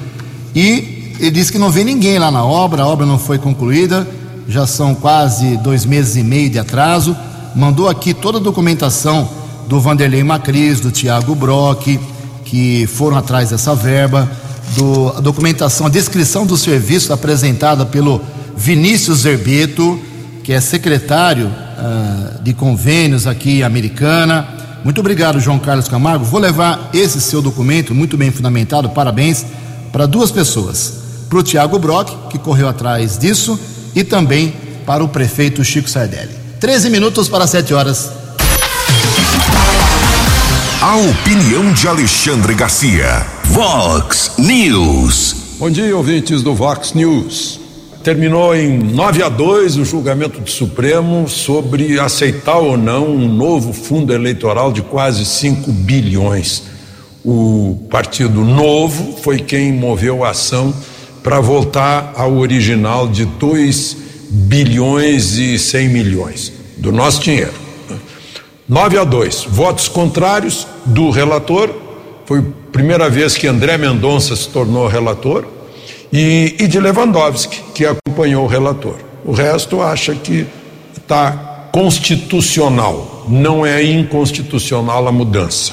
E 0.54 1.01
ele 1.22 1.30
disse 1.30 1.52
que 1.52 1.58
não 1.58 1.70
vê 1.70 1.84
ninguém 1.84 2.18
lá 2.18 2.32
na 2.32 2.44
obra, 2.44 2.82
a 2.82 2.86
obra 2.86 3.06
não 3.06 3.16
foi 3.16 3.38
concluída, 3.38 4.04
já 4.48 4.66
são 4.66 4.92
quase 4.92 5.56
dois 5.58 5.86
meses 5.86 6.16
e 6.16 6.22
meio 6.24 6.50
de 6.50 6.58
atraso. 6.58 7.16
Mandou 7.54 7.88
aqui 7.88 8.12
toda 8.12 8.38
a 8.38 8.40
documentação 8.40 9.30
do 9.68 9.80
Vanderlei 9.80 10.24
Macris, 10.24 10.80
do 10.80 10.90
Tiago 10.90 11.36
Brock, 11.36 11.96
que 12.44 12.88
foram 12.88 13.16
atrás 13.16 13.50
dessa 13.50 13.72
verba, 13.72 14.28
do, 14.74 15.10
a 15.16 15.20
documentação, 15.20 15.86
a 15.86 15.88
descrição 15.88 16.44
do 16.44 16.56
serviço 16.56 17.12
apresentada 17.12 17.86
pelo 17.86 18.20
Vinícius 18.56 19.20
Zerbeto, 19.20 20.00
que 20.42 20.52
é 20.52 20.60
secretário 20.60 21.46
uh, 21.46 22.42
de 22.42 22.52
convênios 22.52 23.28
aqui 23.28 23.62
Americana. 23.62 24.48
Muito 24.82 24.98
obrigado, 24.98 25.38
João 25.38 25.60
Carlos 25.60 25.86
Camargo. 25.86 26.24
Vou 26.24 26.40
levar 26.40 26.90
esse 26.92 27.20
seu 27.20 27.40
documento, 27.40 27.94
muito 27.94 28.16
bem 28.16 28.32
fundamentado, 28.32 28.90
parabéns, 28.90 29.46
para 29.92 30.04
duas 30.04 30.32
pessoas. 30.32 31.01
Para 31.32 31.38
o 31.38 31.42
Tiago 31.42 31.78
Brock, 31.78 32.28
que 32.28 32.38
correu 32.38 32.68
atrás 32.68 33.16
disso, 33.16 33.58
e 33.94 34.04
também 34.04 34.52
para 34.84 35.02
o 35.02 35.08
prefeito 35.08 35.64
Chico 35.64 35.88
Sardelli. 35.88 36.34
13 36.60 36.90
minutos 36.90 37.26
para 37.26 37.46
7 37.46 37.72
horas. 37.72 38.12
A 40.82 40.94
opinião 40.96 41.72
de 41.72 41.88
Alexandre 41.88 42.52
Garcia. 42.54 43.26
Vox 43.44 44.32
News. 44.36 45.34
Bom 45.58 45.70
dia, 45.70 45.96
ouvintes 45.96 46.42
do 46.42 46.54
Vox 46.54 46.92
News. 46.92 47.58
Terminou 48.04 48.54
em 48.54 48.78
9 48.78 49.22
a 49.22 49.30
2 49.30 49.78
o 49.78 49.86
julgamento 49.86 50.38
do 50.38 50.50
Supremo 50.50 51.26
sobre 51.30 51.98
aceitar 51.98 52.58
ou 52.58 52.76
não 52.76 53.06
um 53.06 53.26
novo 53.26 53.72
fundo 53.72 54.12
eleitoral 54.12 54.70
de 54.70 54.82
quase 54.82 55.24
5 55.24 55.72
bilhões. 55.72 56.64
O 57.24 57.86
Partido 57.90 58.44
Novo 58.44 59.16
foi 59.22 59.38
quem 59.38 59.72
moveu 59.72 60.24
a 60.24 60.30
ação 60.32 60.74
para 61.22 61.40
voltar 61.40 62.12
ao 62.16 62.36
original 62.36 63.08
de 63.08 63.24
2 63.24 63.96
bilhões 64.28 65.38
e 65.38 65.58
100 65.58 65.88
milhões 65.88 66.52
do 66.76 66.90
nosso 66.90 67.22
dinheiro. 67.22 67.52
9 68.68 68.98
a 68.98 69.04
2. 69.04 69.46
Votos 69.50 69.88
contrários 69.88 70.66
do 70.84 71.10
relator. 71.10 71.70
Foi 72.24 72.38
a 72.38 72.72
primeira 72.72 73.10
vez 73.10 73.36
que 73.36 73.46
André 73.46 73.76
Mendonça 73.76 74.34
se 74.34 74.48
tornou 74.48 74.86
relator. 74.86 75.46
E, 76.12 76.56
e 76.58 76.66
de 76.66 76.78
Lewandowski, 76.78 77.62
que 77.74 77.86
acompanhou 77.86 78.44
o 78.44 78.48
relator. 78.48 78.96
O 79.24 79.32
resto 79.32 79.80
acha 79.80 80.14
que 80.14 80.46
está 80.96 81.68
constitucional, 81.72 83.24
não 83.28 83.64
é 83.64 83.82
inconstitucional 83.82 85.08
a 85.08 85.12
mudança. 85.12 85.72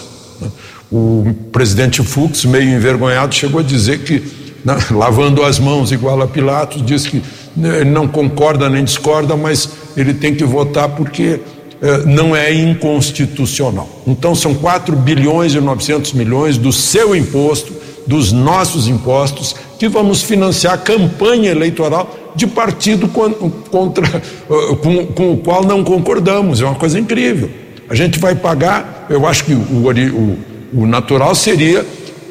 O 0.92 1.36
presidente 1.52 2.02
Fux, 2.02 2.46
meio 2.46 2.74
envergonhado, 2.76 3.36
chegou 3.36 3.60
a 3.60 3.64
dizer 3.64 4.00
que, 4.00 4.20
né, 4.64 4.78
lavando 4.92 5.44
as 5.44 5.60
mãos 5.60 5.92
igual 5.92 6.22
a 6.22 6.28
Pilatos, 6.28 6.86
diz 6.86 7.08
que 7.08 7.22
né, 7.56 7.84
não 7.84 8.08
concorda 8.08 8.70
nem 8.70 8.84
discorda, 8.84 9.36
mas 9.36 9.70
ele 9.96 10.14
tem 10.14 10.36
que 10.36 10.44
votar 10.44 10.90
porque 10.90 11.40
eh, 11.82 12.04
não 12.06 12.36
é 12.36 12.54
inconstitucional. 12.54 13.88
Então 14.06 14.36
são 14.36 14.54
4 14.54 14.96
bilhões 14.98 15.54
e 15.54 15.62
900 15.62 16.12
milhões 16.12 16.58
do 16.58 16.74
seu 16.74 17.16
imposto, 17.16 17.74
dos 18.06 18.34
nossos 18.34 18.88
impostos, 18.88 19.56
que 19.78 19.88
vamos 19.88 20.22
financiar 20.22 20.74
a 20.74 20.78
campanha 20.78 21.52
eleitoral 21.52 22.14
de 22.36 22.46
partido 22.46 23.08
contra, 23.08 24.06
eh, 24.18 24.76
com, 24.82 25.06
com, 25.08 25.34
o 25.34 25.38
qual 25.38 25.64
não 25.64 25.82
concordamos. 25.82 26.62
É 26.62 26.66
uma 26.66 26.76
coisa 26.76 27.00
incrível. 27.00 27.50
A 27.90 27.96
gente 27.96 28.20
vai 28.20 28.36
pagar, 28.36 29.08
eu 29.10 29.26
acho 29.26 29.46
que 29.46 29.54
o, 29.54 29.58
o, 29.58 30.38
o 30.82 30.86
natural 30.86 31.34
seria 31.34 31.86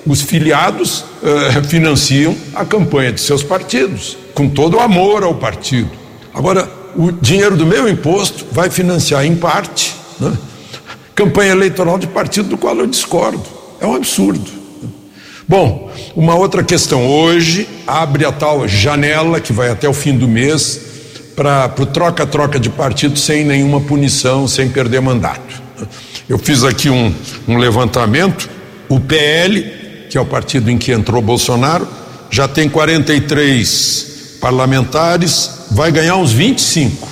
os 0.08 0.22
filiados 0.22 1.04
uh, 1.22 1.62
financiam 1.68 2.34
a 2.54 2.64
campanha 2.64 3.12
de 3.12 3.20
seus 3.20 3.42
partidos, 3.42 4.16
com 4.34 4.48
todo 4.48 4.78
o 4.78 4.80
amor 4.80 5.22
ao 5.22 5.34
partido. 5.34 5.90
Agora, 6.32 6.68
o 6.96 7.12
dinheiro 7.12 7.56
do 7.56 7.66
meu 7.66 7.88
imposto 7.88 8.46
vai 8.50 8.70
financiar, 8.70 9.24
em 9.24 9.36
parte, 9.36 9.94
né, 10.18 10.32
campanha 11.14 11.52
eleitoral 11.52 11.98
de 11.98 12.06
partido 12.06 12.48
do 12.48 12.58
qual 12.58 12.74
eu 12.76 12.86
discordo. 12.86 13.42
É 13.80 13.86
um 13.86 13.94
absurdo. 13.94 14.50
Bom, 15.46 15.90
uma 16.14 16.34
outra 16.34 16.62
questão. 16.62 17.06
Hoje 17.06 17.68
abre 17.86 18.24
a 18.24 18.32
tal 18.32 18.66
janela 18.68 19.40
que 19.40 19.52
vai 19.52 19.70
até 19.70 19.88
o 19.88 19.94
fim 19.94 20.16
do 20.16 20.28
mês 20.28 20.80
para 21.34 21.72
o 21.78 21.86
troca-troca 21.86 22.58
de 22.58 22.68
partido 22.68 23.18
sem 23.18 23.44
nenhuma 23.44 23.80
punição, 23.80 24.48
sem 24.48 24.68
perder 24.68 25.00
mandato. 25.00 25.62
Eu 26.28 26.38
fiz 26.38 26.64
aqui 26.64 26.90
um, 26.90 27.14
um 27.46 27.56
levantamento. 27.56 28.50
O 28.88 29.00
PL, 29.00 29.77
que 30.08 30.16
é 30.16 30.20
o 30.20 30.26
partido 30.26 30.70
em 30.70 30.78
que 30.78 30.92
entrou 30.92 31.20
Bolsonaro, 31.20 31.86
já 32.30 32.46
tem 32.46 32.68
43 32.68 34.38
parlamentares, 34.40 35.50
vai 35.70 35.90
ganhar 35.90 36.16
uns 36.16 36.32
25, 36.32 37.08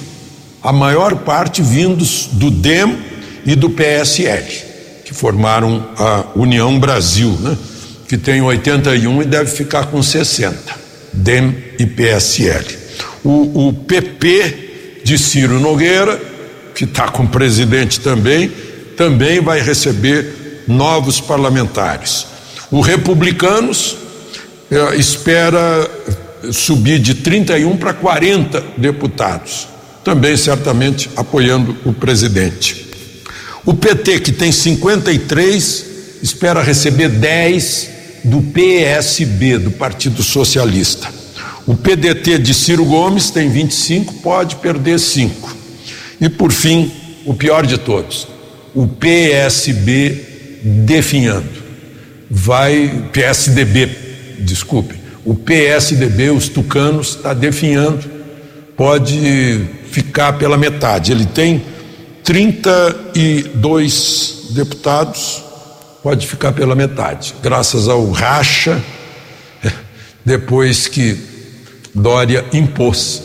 a 0.62 0.72
maior 0.72 1.16
parte 1.16 1.62
vindos 1.62 2.28
do 2.32 2.50
DEM 2.50 2.98
e 3.44 3.54
do 3.54 3.70
PSL, 3.70 4.46
que 5.04 5.14
formaram 5.14 5.86
a 5.96 6.24
União 6.34 6.78
Brasil, 6.78 7.30
né? 7.40 7.56
que 8.08 8.16
tem 8.16 8.40
81 8.40 9.22
e 9.22 9.24
deve 9.24 9.50
ficar 9.50 9.86
com 9.86 10.02
60, 10.02 10.58
DEM 11.12 11.56
e 11.78 11.86
PSL. 11.86 12.64
O, 13.24 13.68
o 13.68 13.72
PP 13.72 15.00
de 15.04 15.18
Ciro 15.18 15.58
Nogueira, 15.60 16.20
que 16.74 16.84
está 16.84 17.08
com 17.08 17.24
o 17.24 17.28
presidente 17.28 18.00
também, 18.00 18.50
também 18.96 19.40
vai 19.40 19.60
receber 19.60 20.64
novos 20.66 21.20
parlamentares. 21.20 22.26
O 22.70 22.80
Republicanos 22.80 23.96
eh, 24.70 24.96
espera 24.96 25.88
subir 26.52 26.98
de 26.98 27.14
31 27.14 27.76
para 27.76 27.92
40 27.92 28.62
deputados, 28.76 29.68
também 30.04 30.36
certamente 30.36 31.08
apoiando 31.16 31.76
o 31.84 31.92
presidente. 31.92 32.86
O 33.64 33.74
PT, 33.74 34.20
que 34.20 34.32
tem 34.32 34.52
53, 34.52 35.86
espera 36.22 36.62
receber 36.62 37.08
10 37.08 37.90
do 38.24 38.42
PSB, 38.42 39.58
do 39.58 39.70
Partido 39.72 40.22
Socialista. 40.22 41.08
O 41.66 41.76
PDT 41.76 42.38
de 42.38 42.54
Ciro 42.54 42.84
Gomes 42.84 43.30
tem 43.30 43.48
25, 43.48 44.14
pode 44.14 44.56
perder 44.56 45.00
5. 45.00 45.56
E 46.20 46.28
por 46.28 46.52
fim, 46.52 46.92
o 47.24 47.34
pior 47.34 47.66
de 47.66 47.76
todos, 47.76 48.28
o 48.74 48.86
PSB 48.86 50.24
definhando. 50.62 51.65
Vai, 52.30 53.08
PSDB, 53.12 53.90
desculpe, 54.40 54.94
o 55.24 55.34
PSDB, 55.34 56.30
os 56.30 56.48
tucanos, 56.48 57.16
está 57.16 57.34
definhando, 57.34 58.08
pode 58.76 59.66
ficar 59.90 60.34
pela 60.34 60.56
metade. 60.56 61.10
Ele 61.12 61.26
tem 61.26 61.64
32 62.22 64.50
deputados, 64.50 65.42
pode 66.02 66.26
ficar 66.26 66.52
pela 66.52 66.74
metade, 66.74 67.34
graças 67.42 67.88
ao 67.88 68.10
racha, 68.10 68.82
depois 70.24 70.88
que 70.88 71.34
Dória 71.94 72.44
impôs 72.52 73.22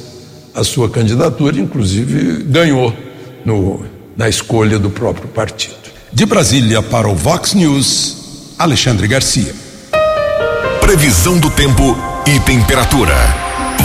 a 0.56 0.64
sua 0.64 0.90
candidatura, 0.90 1.60
inclusive 1.60 2.44
ganhou 2.44 2.96
no, 3.44 3.86
na 4.16 4.30
escolha 4.30 4.80
do 4.80 4.90
próprio 4.90 5.28
partido. 5.28 5.76
De 6.14 6.26
Brasília 6.26 6.82
para 6.82 7.10
o 7.10 7.16
Vox 7.16 7.54
News, 7.54 8.21
Alexandre 8.62 9.08
Garcia. 9.08 9.56
Previsão 10.82 11.40
do 11.40 11.50
tempo 11.50 11.98
e 12.28 12.40
temperatura. 12.42 13.16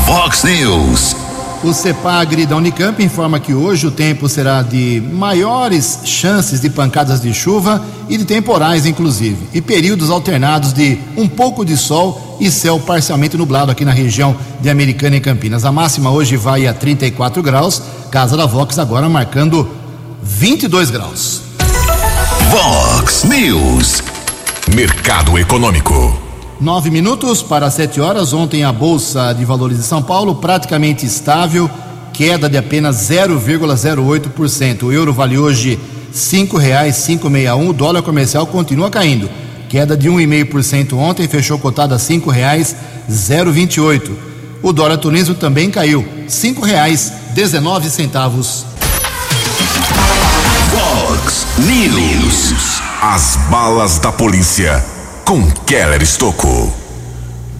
Vox 0.04 0.44
News. 0.44 1.16
O 1.64 1.72
CEPAGRI 1.72 2.44
da 2.44 2.56
Unicamp 2.56 3.02
informa 3.02 3.40
que 3.40 3.54
hoje 3.54 3.86
o 3.86 3.90
tempo 3.90 4.28
será 4.28 4.60
de 4.60 5.02
maiores 5.14 6.00
chances 6.04 6.60
de 6.60 6.68
pancadas 6.68 7.22
de 7.22 7.32
chuva 7.32 7.82
e 8.06 8.18
de 8.18 8.26
temporais, 8.26 8.84
inclusive, 8.84 9.48
e 9.54 9.62
períodos 9.62 10.10
alternados 10.10 10.74
de 10.74 10.98
um 11.16 11.26
pouco 11.26 11.64
de 11.64 11.74
sol 11.74 12.36
e 12.38 12.50
céu 12.50 12.78
parcialmente 12.78 13.34
nublado 13.34 13.72
aqui 13.72 13.82
na 13.82 13.92
região 13.92 14.36
de 14.60 14.68
Americana 14.68 15.16
e 15.16 15.20
Campinas. 15.20 15.64
A 15.64 15.72
máxima 15.72 16.10
hoje 16.10 16.36
vai 16.36 16.66
a 16.66 16.74
34 16.74 17.42
graus, 17.42 17.80
Casa 18.10 18.36
da 18.36 18.44
Vox 18.44 18.78
agora 18.78 19.08
marcando 19.08 19.70
22 20.22 20.90
graus. 20.90 21.40
Vox 22.50 23.24
News. 23.24 24.15
Mercado 24.76 25.38
Econômico. 25.38 26.20
Nove 26.60 26.90
minutos 26.90 27.42
para 27.42 27.70
sete 27.70 27.98
horas. 27.98 28.34
Ontem 28.34 28.62
a 28.62 28.70
Bolsa 28.70 29.32
de 29.32 29.42
Valores 29.42 29.78
de 29.78 29.82
São 29.82 30.02
Paulo 30.02 30.34
praticamente 30.34 31.06
estável, 31.06 31.70
queda 32.12 32.46
de 32.46 32.58
apenas 32.58 32.96
0,08%. 33.08 34.82
O 34.82 34.92
euro 34.92 35.14
vale 35.14 35.38
hoje 35.38 35.80
cinco 36.12 36.58
reais 36.58 36.96
cinco 36.96 37.26
um. 37.26 37.70
O 37.70 37.72
dólar 37.72 38.02
comercial 38.02 38.46
continua 38.46 38.90
caindo, 38.90 39.30
queda 39.70 39.96
de 39.96 40.10
1,5% 40.10 40.92
ontem, 40.92 41.26
fechou 41.26 41.58
cotado 41.58 41.94
a 41.94 41.98
cinco 41.98 42.28
reais 42.28 42.76
zero 43.10 43.50
vinte 43.50 43.76
e 43.76 43.80
oito. 43.80 44.14
O 44.62 44.74
dólar 44.74 44.98
tunismo 44.98 45.34
também 45.34 45.70
caiu, 45.70 46.06
cinco 46.28 46.62
reais 46.62 47.10
dezenove 47.34 47.88
centavos. 47.88 48.66
Fox 51.16 51.46
News. 51.58 52.82
As 53.00 53.36
balas 53.50 53.98
da 53.98 54.12
polícia 54.12 54.84
com 55.24 55.50
Keller 55.50 56.02
Estocou. 56.02 56.74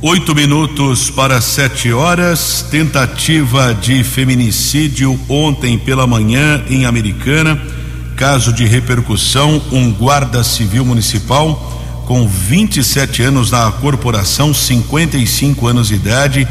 Oito 0.03 0.35
minutos 0.35 1.11
para 1.11 1.41
sete 1.41 1.91
horas. 1.91 2.67
Tentativa 2.71 3.73
de 3.73 4.05
feminicídio 4.05 5.19
ontem 5.29 5.79
pela 5.79 6.07
manhã 6.07 6.63
em 6.69 6.85
Americana. 6.85 7.59
Caso 8.15 8.53
de 8.53 8.67
repercussão: 8.67 9.63
um 9.73 9.91
guarda 9.91 10.45
civil 10.45 10.85
municipal 10.85 12.05
com 12.07 12.29
27 12.29 13.23
anos 13.23 13.51
na 13.51 13.71
corporação, 13.73 14.53
55 14.53 15.67
anos 15.67 15.89
de 15.89 15.95
idade. 15.95 16.47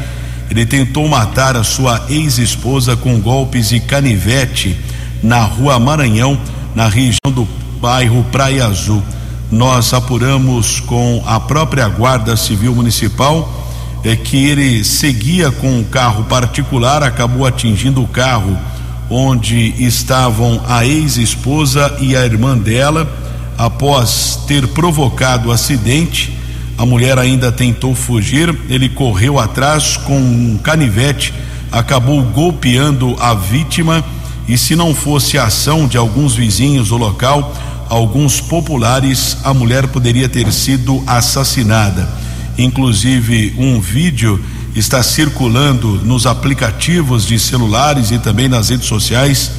Ele 0.50 0.66
tentou 0.66 1.06
matar 1.08 1.56
a 1.56 1.62
sua 1.62 2.04
ex-esposa 2.08 2.96
com 2.96 3.20
golpes 3.20 3.70
e 3.70 3.78
canivete 3.78 4.76
na 5.22 5.42
rua 5.42 5.78
Maranhão, 5.78 6.38
na 6.76 6.88
região 6.88 7.32
do 7.32 7.48
bairro 7.80 8.22
Praia 8.30 8.66
Azul. 8.66 9.02
Nós 9.50 9.94
apuramos 9.94 10.78
com 10.80 11.22
a 11.26 11.40
própria 11.40 11.88
Guarda 11.88 12.36
Civil 12.36 12.74
Municipal 12.74 13.64
é 14.04 14.14
que 14.14 14.46
ele 14.46 14.84
seguia 14.84 15.50
com 15.50 15.78
um 15.78 15.82
carro 15.82 16.24
particular, 16.24 17.02
acabou 17.02 17.46
atingindo 17.46 18.02
o 18.02 18.06
carro 18.06 18.56
onde 19.08 19.74
estavam 19.82 20.62
a 20.68 20.84
ex-esposa 20.84 21.96
e 21.98 22.14
a 22.14 22.24
irmã 22.26 22.56
dela. 22.58 23.10
Após 23.56 24.40
ter 24.46 24.68
provocado 24.68 25.48
o 25.48 25.52
acidente, 25.52 26.30
a 26.76 26.84
mulher 26.84 27.18
ainda 27.18 27.50
tentou 27.50 27.94
fugir. 27.94 28.54
Ele 28.68 28.90
correu 28.90 29.40
atrás 29.40 29.96
com 29.96 30.18
um 30.18 30.58
canivete, 30.62 31.32
acabou 31.72 32.22
golpeando 32.22 33.16
a 33.18 33.32
vítima 33.32 34.04
e 34.48 34.56
se 34.56 34.76
não 34.76 34.94
fosse 34.94 35.38
a 35.38 35.44
ação 35.44 35.88
de 35.88 35.96
alguns 35.96 36.34
vizinhos 36.34 36.88
do 36.88 36.96
local, 36.96 37.54
alguns 37.88 38.40
populares, 38.40 39.36
a 39.42 39.52
mulher 39.52 39.88
poderia 39.88 40.28
ter 40.28 40.52
sido 40.52 41.02
assassinada. 41.06 42.08
Inclusive, 42.58 43.54
um 43.58 43.80
vídeo 43.80 44.42
está 44.74 45.02
circulando 45.02 46.00
nos 46.04 46.26
aplicativos 46.26 47.26
de 47.26 47.38
celulares 47.38 48.10
e 48.10 48.18
também 48.18 48.48
nas 48.48 48.68
redes 48.68 48.86
sociais. 48.86 49.50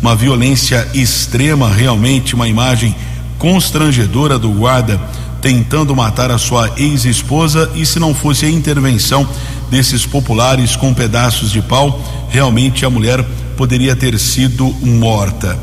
Uma 0.00 0.16
violência 0.16 0.88
extrema, 0.94 1.68
realmente 1.68 2.34
uma 2.34 2.48
imagem 2.48 2.94
constrangedora 3.38 4.38
do 4.38 4.50
guarda 4.50 5.00
tentando 5.42 5.94
matar 5.94 6.30
a 6.30 6.38
sua 6.38 6.72
ex-esposa 6.76 7.68
e 7.74 7.84
se 7.84 7.98
não 7.98 8.14
fosse 8.14 8.46
a 8.46 8.50
intervenção 8.50 9.28
desses 9.68 10.06
populares 10.06 10.76
com 10.76 10.94
pedaços 10.94 11.50
de 11.50 11.60
pau, 11.60 12.00
realmente 12.30 12.86
a 12.86 12.90
mulher 12.90 13.24
poderia 13.56 13.94
ter 13.94 14.18
sido 14.18 14.66
morta. 14.82 15.58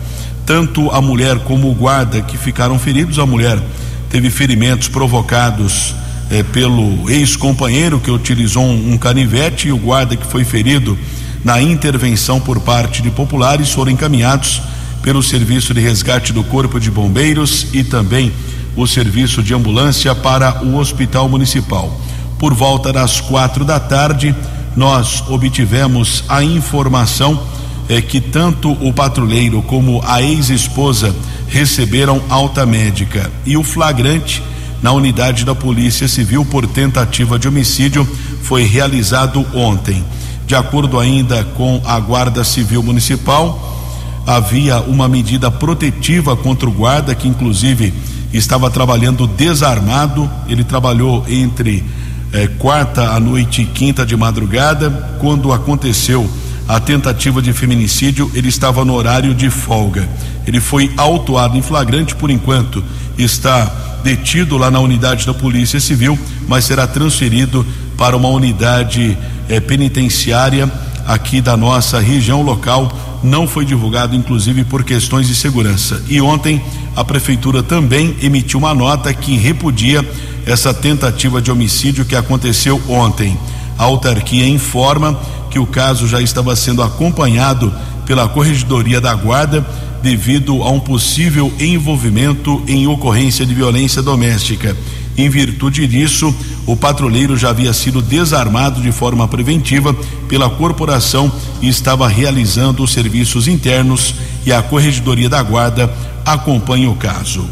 Tanto 0.45 0.89
a 0.91 1.01
mulher 1.01 1.39
como 1.39 1.69
o 1.69 1.75
guarda 1.75 2.21
que 2.21 2.37
ficaram 2.37 2.79
feridos, 2.79 3.19
a 3.19 3.25
mulher 3.25 3.61
teve 4.09 4.29
ferimentos 4.29 4.87
provocados 4.87 5.93
eh, 6.31 6.43
pelo 6.43 7.09
ex-companheiro 7.09 7.99
que 7.99 8.09
utilizou 8.09 8.63
um, 8.63 8.93
um 8.93 8.97
canivete 8.97 9.67
e 9.67 9.71
o 9.71 9.77
guarda 9.77 10.15
que 10.15 10.25
foi 10.25 10.43
ferido 10.43 10.97
na 11.43 11.61
intervenção 11.61 12.39
por 12.39 12.59
parte 12.59 13.01
de 13.01 13.09
populares 13.09 13.71
foram 13.71 13.91
encaminhados 13.91 14.61
pelo 15.01 15.23
serviço 15.23 15.73
de 15.73 15.79
resgate 15.79 16.33
do 16.33 16.43
Corpo 16.43 16.79
de 16.79 16.91
Bombeiros 16.91 17.67
e 17.73 17.83
também 17.83 18.31
o 18.75 18.85
serviço 18.85 19.41
de 19.41 19.53
ambulância 19.53 20.13
para 20.13 20.63
o 20.63 20.77
Hospital 20.77 21.29
Municipal. 21.29 21.99
Por 22.37 22.53
volta 22.53 22.91
das 22.91 23.19
quatro 23.19 23.63
da 23.63 23.79
tarde, 23.79 24.35
nós 24.75 25.23
obtivemos 25.27 26.23
a 26.27 26.43
informação 26.43 27.41
é 27.89 27.99
que 27.99 28.21
tanto 28.21 28.71
o 28.71 28.93
patrulheiro 28.93 29.63
como 29.63 29.99
a 30.05 30.21
ex-esposa 30.21 31.13
receberam 31.47 32.21
alta 32.29 32.63
médica 32.63 33.31
e 33.43 33.57
o 33.57 33.63
flagrante 33.63 34.43
na 34.81 34.91
unidade 34.91 35.43
da 35.43 35.55
Polícia 35.55 36.07
Civil 36.07 36.45
por 36.45 36.67
tentativa 36.67 37.39
de 37.39 37.47
homicídio 37.47 38.07
foi 38.43 38.63
realizado 38.63 39.43
ontem. 39.55 40.05
De 40.45 40.55
acordo 40.55 40.99
ainda 40.99 41.43
com 41.43 41.81
a 41.83 41.99
Guarda 41.99 42.43
Civil 42.43 42.83
Municipal, 42.83 43.77
havia 44.25 44.79
uma 44.81 45.07
medida 45.07 45.49
protetiva 45.49 46.35
contra 46.37 46.69
o 46.69 46.71
guarda 46.71 47.15
que 47.15 47.27
inclusive 47.27 47.91
estava 48.31 48.69
trabalhando 48.69 49.25
desarmado. 49.25 50.29
Ele 50.47 50.63
trabalhou 50.63 51.25
entre 51.27 51.83
eh, 52.31 52.47
quarta 52.59 53.11
à 53.11 53.19
noite 53.19 53.63
e 53.63 53.65
quinta 53.65 54.05
de 54.05 54.15
madrugada. 54.15 55.17
Quando 55.19 55.51
aconteceu 55.51 56.29
a 56.69 56.79
tentativa 56.79 57.41
de 57.41 57.51
feminicídio, 57.51 58.29
ele 58.35 58.47
estava 58.47 58.85
no 58.85 58.93
horário 58.93 59.33
de 59.33 59.49
folga. 59.49 60.07
Ele 60.45 60.61
foi 60.61 60.93
autuado 60.95 61.57
em 61.57 61.63
flagrante 61.63 62.13
por 62.13 62.29
enquanto, 62.29 62.83
está 63.17 63.99
detido 64.03 64.55
lá 64.55 64.69
na 64.69 64.79
unidade 64.79 65.25
da 65.25 65.33
Polícia 65.33 65.79
Civil, 65.79 66.17
mas 66.47 66.65
será 66.65 66.85
transferido 66.85 67.65
para 67.97 68.15
uma 68.15 68.29
unidade 68.29 69.17
eh, 69.49 69.59
penitenciária 69.59 70.71
aqui 71.07 71.41
da 71.41 71.57
nossa 71.57 71.99
região 71.99 72.43
local. 72.43 73.19
Não 73.23 73.47
foi 73.47 73.65
divulgado, 73.65 74.15
inclusive, 74.15 74.63
por 74.63 74.83
questões 74.83 75.27
de 75.27 75.33
segurança. 75.33 76.03
E 76.07 76.21
ontem 76.21 76.61
a 76.95 77.03
prefeitura 77.03 77.63
também 77.63 78.15
emitiu 78.21 78.59
uma 78.59 78.75
nota 78.75 79.11
que 79.11 79.35
repudia 79.37 80.07
essa 80.45 80.71
tentativa 80.71 81.41
de 81.41 81.51
homicídio 81.51 82.05
que 82.05 82.15
aconteceu 82.15 82.79
ontem. 82.87 83.35
A 83.75 83.85
autarquia 83.85 84.47
informa 84.47 85.19
que 85.49 85.59
o 85.59 85.65
caso 85.65 86.07
já 86.07 86.21
estava 86.21 86.55
sendo 86.55 86.81
acompanhado 86.81 87.73
pela 88.05 88.27
Corregedoria 88.27 88.99
da 88.99 89.13
Guarda 89.13 89.65
devido 90.01 90.63
a 90.63 90.69
um 90.69 90.79
possível 90.79 91.51
envolvimento 91.59 92.63
em 92.67 92.87
ocorrência 92.87 93.45
de 93.45 93.53
violência 93.53 94.01
doméstica. 94.01 94.75
Em 95.17 95.29
virtude 95.29 95.85
disso, 95.85 96.33
o 96.65 96.77
patrulheiro 96.77 97.35
já 97.35 97.49
havia 97.49 97.73
sido 97.73 98.01
desarmado 98.01 98.81
de 98.81 98.91
forma 98.91 99.27
preventiva 99.27 99.93
pela 100.29 100.49
corporação 100.49 101.31
e 101.61 101.67
estava 101.67 102.07
realizando 102.07 102.81
os 102.83 102.93
serviços 102.93 103.47
internos 103.47 104.15
e 104.45 104.53
a 104.53 104.61
Corregedoria 104.61 105.27
da 105.27 105.43
Guarda 105.43 105.93
acompanha 106.25 106.89
o 106.89 106.95
caso. 106.95 107.45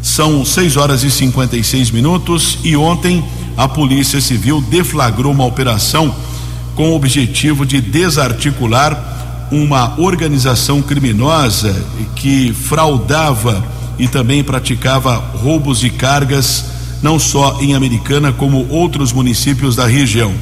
São 0.00 0.44
6 0.44 0.76
horas 0.76 1.02
e 1.02 1.10
56 1.10 1.90
minutos 1.90 2.58
e 2.62 2.76
ontem 2.76 3.24
a 3.56 3.66
Polícia 3.66 4.20
Civil 4.20 4.60
deflagrou 4.60 5.32
uma 5.32 5.44
operação 5.44 6.14
com 6.78 6.90
o 6.90 6.94
objetivo 6.94 7.66
de 7.66 7.80
desarticular 7.80 9.48
uma 9.50 9.98
organização 9.98 10.80
criminosa 10.80 11.74
que 12.14 12.52
fraudava 12.52 13.64
e 13.98 14.06
também 14.06 14.44
praticava 14.44 15.16
roubos 15.16 15.80
de 15.80 15.90
cargas, 15.90 16.66
não 17.02 17.18
só 17.18 17.58
em 17.60 17.74
Americana, 17.74 18.32
como 18.32 18.64
outros 18.70 19.12
municípios 19.12 19.74
da 19.74 19.88
região. 19.88 20.32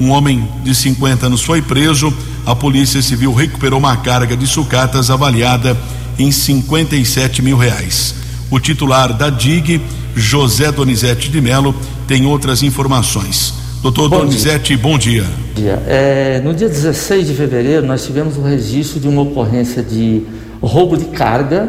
Um 0.00 0.08
homem 0.08 0.48
de 0.64 0.74
50 0.74 1.26
anos 1.26 1.42
foi 1.42 1.60
preso, 1.60 2.10
a 2.46 2.56
Polícia 2.56 3.02
Civil 3.02 3.34
recuperou 3.34 3.78
uma 3.78 3.98
carga 3.98 4.34
de 4.34 4.46
sucatas 4.46 5.10
avaliada 5.10 5.76
em 6.18 6.32
57 6.32 7.42
mil 7.42 7.58
reais. 7.58 8.14
O 8.50 8.58
titular 8.58 9.12
da 9.12 9.28
DIG, 9.28 9.78
José 10.16 10.72
Donizete 10.72 11.28
de 11.28 11.40
Melo, 11.42 11.74
tem 12.06 12.24
outras 12.24 12.62
informações. 12.62 13.60
Doutor 13.82 14.08
bom 14.08 14.18
Donizete, 14.18 14.76
dia. 14.76 14.78
bom 14.78 14.96
dia. 14.96 15.24
Bom 15.24 15.60
dia. 15.60 15.82
É, 15.88 16.40
no 16.44 16.54
dia 16.54 16.68
16 16.68 17.26
de 17.26 17.34
fevereiro, 17.34 17.84
nós 17.84 18.06
tivemos 18.06 18.36
o 18.38 18.40
registro 18.40 19.00
de 19.00 19.08
uma 19.08 19.22
ocorrência 19.22 19.82
de 19.82 20.22
roubo 20.62 20.96
de 20.96 21.06
carga, 21.06 21.68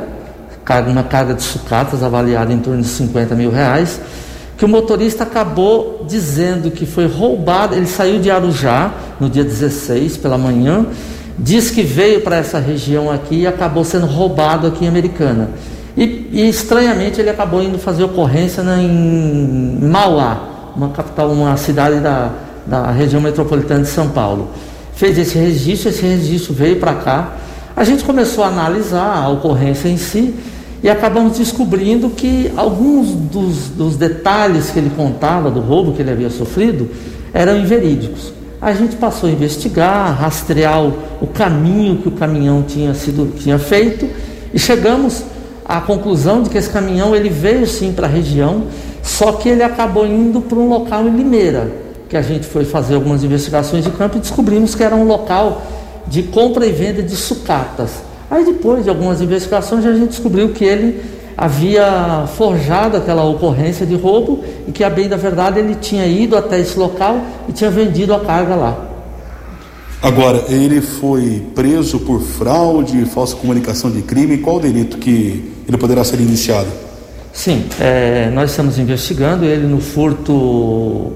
uma 0.91 1.01
carga 1.01 1.33
de 1.33 1.41
sucatas 1.41 2.03
avaliada 2.03 2.53
em 2.53 2.59
torno 2.59 2.83
de 2.83 2.87
50 2.87 3.33
mil 3.33 3.49
reais, 3.49 3.99
que 4.55 4.63
o 4.63 4.67
motorista 4.67 5.23
acabou 5.23 6.05
dizendo 6.07 6.69
que 6.69 6.85
foi 6.85 7.07
roubado. 7.07 7.73
Ele 7.73 7.87
saiu 7.87 8.19
de 8.19 8.29
Arujá 8.29 8.93
no 9.19 9.27
dia 9.27 9.43
16 9.43 10.17
pela 10.17 10.37
manhã, 10.37 10.85
diz 11.39 11.71
que 11.71 11.81
veio 11.81 12.21
para 12.21 12.35
essa 12.35 12.59
região 12.59 13.09
aqui 13.09 13.37
e 13.37 13.47
acabou 13.47 13.83
sendo 13.83 14.05
roubado 14.05 14.67
aqui 14.67 14.85
em 14.85 14.87
Americana. 14.87 15.49
E, 15.97 16.29
e 16.31 16.47
estranhamente 16.47 17.19
ele 17.19 17.31
acabou 17.31 17.63
indo 17.63 17.79
fazer 17.79 18.03
ocorrência 18.03 18.61
na, 18.61 18.79
em 18.79 19.79
Mauá 19.81 20.52
uma 20.75 20.89
capital, 20.89 21.31
uma 21.31 21.55
cidade 21.57 21.99
da, 21.99 22.31
da 22.65 22.91
região 22.91 23.21
metropolitana 23.21 23.81
de 23.81 23.89
São 23.89 24.09
Paulo. 24.09 24.49
Fez 24.95 25.17
esse 25.17 25.37
registro, 25.37 25.89
esse 25.89 26.01
registro 26.01 26.53
veio 26.53 26.77
para 26.77 26.93
cá. 26.95 27.33
A 27.75 27.83
gente 27.83 28.03
começou 28.03 28.43
a 28.43 28.47
analisar 28.47 29.23
a 29.23 29.29
ocorrência 29.29 29.89
em 29.89 29.97
si 29.97 30.33
e 30.83 30.89
acabamos 30.89 31.37
descobrindo 31.37 32.09
que 32.09 32.51
alguns 32.55 33.07
dos, 33.09 33.69
dos 33.69 33.95
detalhes 33.95 34.69
que 34.69 34.79
ele 34.79 34.91
contava 34.95 35.49
do 35.49 35.61
roubo 35.61 35.93
que 35.93 36.01
ele 36.01 36.11
havia 36.11 36.29
sofrido 36.29 36.89
eram 37.33 37.57
inverídicos. 37.57 38.33
A 38.61 38.73
gente 38.73 38.95
passou 38.95 39.29
a 39.29 39.31
investigar, 39.31 40.17
rastrear 40.19 40.83
o, 40.83 40.93
o 41.21 41.27
caminho 41.27 41.97
que 41.97 42.07
o 42.07 42.11
caminhão 42.11 42.63
tinha 42.63 42.93
sido 42.93 43.33
tinha 43.37 43.57
feito 43.57 44.07
e 44.53 44.59
chegamos 44.59 45.23
à 45.65 45.81
conclusão 45.81 46.43
de 46.43 46.49
que 46.49 46.57
esse 46.57 46.69
caminhão 46.69 47.15
ele 47.15 47.29
veio 47.29 47.65
sim 47.65 47.91
para 47.91 48.05
a 48.05 48.09
região, 48.09 48.63
só 49.03 49.33
que 49.33 49.49
ele 49.49 49.61
acabou 49.61 50.07
indo 50.07 50.41
para 50.41 50.57
um 50.57 50.69
local 50.69 51.05
em 51.05 51.15
Limeira, 51.15 51.69
que 52.09 52.15
a 52.15 52.21
gente 52.21 52.47
foi 52.47 52.63
fazer 52.63 52.95
algumas 52.95 53.23
investigações 53.23 53.83
de 53.83 53.91
campo 53.91 54.17
e 54.17 54.21
descobrimos 54.21 54.73
que 54.73 54.81
era 54.81 54.95
um 54.95 55.03
local 55.03 55.61
de 56.07 56.23
compra 56.23 56.65
e 56.65 56.71
venda 56.71 57.03
de 57.03 57.15
sucatas. 57.15 58.01
Aí 58.31 58.45
depois 58.45 58.83
de 58.83 58.89
algumas 58.89 59.21
investigações 59.21 59.85
a 59.85 59.93
gente 59.93 60.09
descobriu 60.09 60.49
que 60.49 60.63
ele 60.63 61.03
havia 61.37 62.25
forjado 62.37 62.97
aquela 62.97 63.23
ocorrência 63.25 63.85
de 63.85 63.95
roubo 63.95 64.43
e 64.67 64.71
que 64.71 64.83
a 64.83 64.89
bem 64.89 65.09
da 65.09 65.17
verdade 65.17 65.59
ele 65.59 65.75
tinha 65.75 66.05
ido 66.05 66.37
até 66.37 66.59
esse 66.59 66.77
local 66.79 67.19
e 67.49 67.51
tinha 67.51 67.69
vendido 67.69 68.13
a 68.13 68.19
carga 68.19 68.55
lá. 68.55 68.89
Agora, 70.01 70.43
ele 70.49 70.81
foi 70.81 71.43
preso 71.55 71.99
por 71.99 72.21
fraude, 72.21 73.05
falsa 73.05 73.35
comunicação 73.35 73.89
de 73.89 74.01
crime. 74.01 74.37
Qual 74.37 74.57
o 74.57 74.59
delito 74.59 74.97
que 74.97 75.53
ele 75.67 75.77
poderá 75.77 76.03
ser 76.03 76.19
indiciado? 76.19 76.82
Sim, 77.33 77.65
é, 77.79 78.29
nós 78.31 78.51
estamos 78.51 78.77
investigando 78.77 79.43
ele 79.43 79.65
no 79.65 79.81
furto 79.81 81.13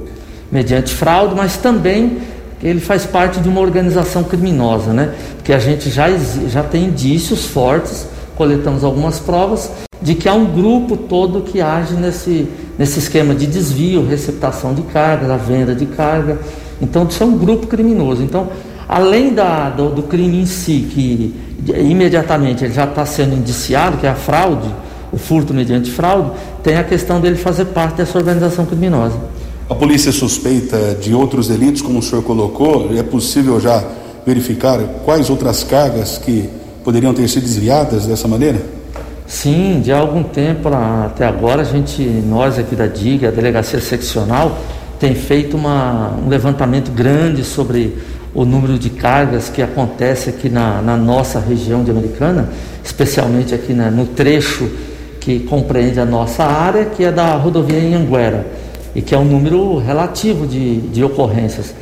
mediante 0.52 0.92
fraude, 0.92 1.36
mas 1.36 1.58
também 1.58 2.18
ele 2.62 2.80
faz 2.80 3.06
parte 3.06 3.40
de 3.40 3.48
uma 3.48 3.62
organização 3.62 4.24
criminosa, 4.24 4.92
né? 4.92 5.14
Porque 5.36 5.54
a 5.54 5.60
gente 5.60 5.92
já, 5.92 6.08
já 6.50 6.64
tem 6.64 6.86
indícios 6.86 7.46
fortes, 7.46 8.08
coletamos 8.36 8.84
algumas 8.84 9.20
provas 9.20 9.70
de 10.02 10.16
que 10.16 10.28
há 10.28 10.34
um 10.34 10.46
grupo 10.46 10.98
todo 10.98 11.42
que 11.42 11.62
age 11.62 11.94
nesse, 11.94 12.48
nesse 12.80 12.98
esquema 12.98 13.36
de 13.36 13.46
desvio, 13.46 14.04
receptação 14.04 14.74
de 14.74 14.82
carga, 14.82 15.28
da 15.28 15.38
venda 15.38 15.76
de 15.76 15.86
carga. 15.86 16.40
Então, 16.82 17.06
isso 17.08 17.22
é 17.22 17.26
um 17.28 17.38
grupo 17.38 17.68
criminoso. 17.68 18.24
Então, 18.24 18.50
além 18.90 19.36
da, 19.36 19.70
do, 19.70 19.92
do 19.92 20.04
crime 20.04 20.42
em 20.42 20.46
si, 20.48 20.88
que 20.92 21.36
imediatamente 21.76 22.66
ele 22.66 22.74
já 22.74 22.86
está 22.86 23.06
sendo 23.06 23.36
indiciado, 23.36 23.98
que 23.98 24.08
é 24.08 24.10
a 24.10 24.16
fraude, 24.16 24.68
o 25.12 25.18
furto 25.18 25.54
mediante 25.54 25.92
fraude, 25.92 26.32
tem 26.64 26.78
a 26.78 26.84
questão 26.84 27.20
dele 27.22 27.36
fazer 27.36 27.66
parte 27.66 27.98
dessa 27.98 28.18
organização 28.18 28.66
criminosa. 28.66 29.18
A 29.70 29.76
polícia 29.76 30.12
suspeita 30.12 30.98
de 31.02 31.14
outros 31.14 31.48
delitos, 31.48 31.82
como 31.82 32.00
o 32.00 32.02
senhor 32.02 32.24
colocou, 32.24 32.90
é 32.98 33.04
possível 33.04 33.60
já 33.60 33.84
verificar 34.26 34.80
quais 35.04 35.30
outras 35.30 35.64
cargas 35.64 36.18
que 36.18 36.50
poderiam 36.84 37.14
ter 37.14 37.28
sido 37.28 37.44
desviadas 37.44 38.06
dessa 38.06 38.28
maneira? 38.28 38.62
Sim, 39.26 39.82
de 39.84 39.92
algum 39.92 40.24
tempo 40.24 40.70
até 40.70 41.26
agora 41.26 41.62
a 41.62 41.66
gente, 41.66 42.02
nós 42.02 42.58
aqui 42.58 42.76
da 42.76 42.88
DIG, 42.88 43.28
a 43.28 43.32
delegacia 43.32 43.82
seccional, 43.82 44.58
tem 44.98 45.14
feito 45.14 45.58
uma, 45.58 46.16
um 46.16 46.30
levantamento 46.30 46.92
grande 46.92 47.44
sobre 47.44 47.98
o 48.34 48.46
número 48.46 48.80
de 48.80 48.90
cargas 48.90 49.50
que 49.50 49.62
acontece 49.62 50.30
aqui 50.30 50.50
na, 50.50 50.82
na 50.82 50.96
nossa 50.96 51.40
região 51.40 51.84
de 51.84 51.92
Americana, 51.92 52.50
especialmente 52.84 53.54
aqui 53.54 53.74
na, 53.74 53.92
no 53.92 54.06
trecho 54.06 54.70
que 55.28 55.40
compreende 55.40 56.00
a 56.00 56.06
nossa 56.06 56.46
área, 56.46 56.86
que 56.86 57.04
é 57.04 57.12
da 57.12 57.36
rodovia 57.36 57.78
em 57.78 57.94
Anguera 57.94 58.48
e 58.96 59.02
que 59.02 59.14
é 59.14 59.18
um 59.18 59.26
número 59.26 59.78
relativo 59.78 60.48
de, 60.48 60.80
de 60.80 61.04
ocorrências. 61.04 61.76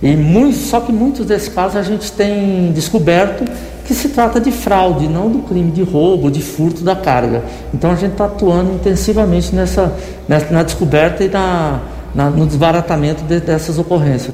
E 0.00 0.14
muito, 0.14 0.56
só 0.58 0.78
que 0.78 0.92
muitos 0.92 1.26
desses 1.26 1.48
casos 1.48 1.76
a 1.76 1.82
gente 1.82 2.12
tem 2.12 2.70
descoberto 2.72 3.50
que 3.84 3.92
se 3.94 4.10
trata 4.10 4.40
de 4.40 4.52
fraude, 4.52 5.08
não 5.08 5.28
do 5.28 5.40
crime 5.40 5.72
de 5.72 5.82
roubo, 5.82 6.30
de 6.30 6.40
furto 6.40 6.84
da 6.84 6.94
carga. 6.94 7.42
Então 7.74 7.90
a 7.90 7.96
gente 7.96 8.12
está 8.12 8.26
atuando 8.26 8.74
intensivamente 8.74 9.52
nessa, 9.52 9.92
nessa, 10.28 10.52
na 10.52 10.62
descoberta 10.62 11.24
e 11.24 11.28
na, 11.28 11.80
na 12.14 12.30
no 12.30 12.46
desbaratamento 12.46 13.24
de, 13.24 13.40
dessas 13.40 13.76
ocorrências. 13.76 14.32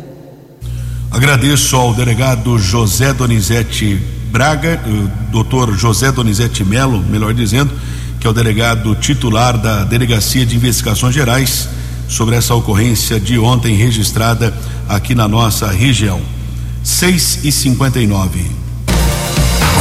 Agradeço 1.11 1.77
ao 1.77 1.95
delegado 1.95 2.59
José 2.59 3.15
Donizete 3.15 3.99
Braga, 4.31 4.79
doutor 5.33 5.73
José 5.73 6.13
Donizete 6.13 6.63
Melo, 6.63 7.01
melhor 7.01 7.33
dizendo, 7.33 7.73
que 8.21 8.27
é 8.27 8.31
o 8.31 8.35
delegado 8.35 8.95
titular 8.95 9.57
da 9.57 9.83
Delegacia 9.83 10.45
de 10.45 10.55
Investigações 10.55 11.15
Gerais 11.15 11.67
sobre 12.07 12.37
essa 12.37 12.55
ocorrência 12.55 13.19
de 13.19 13.39
ontem 13.39 13.75
registrada 13.75 14.53
aqui 14.87 15.15
na 15.15 15.27
nossa 15.27 15.69
região. 15.69 16.21
6 16.85 17.45
e 17.45 17.51
59 17.51 18.45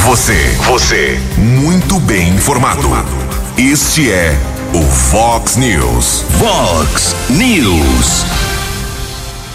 Você, 0.06 0.56
você, 0.66 1.20
muito 1.36 2.00
bem 2.00 2.30
informado. 2.30 2.88
Este 3.58 4.10
é 4.10 4.38
o 4.72 4.82
Fox 4.82 5.56
News. 5.56 6.24
Fox 6.38 7.14
News. 7.28 8.24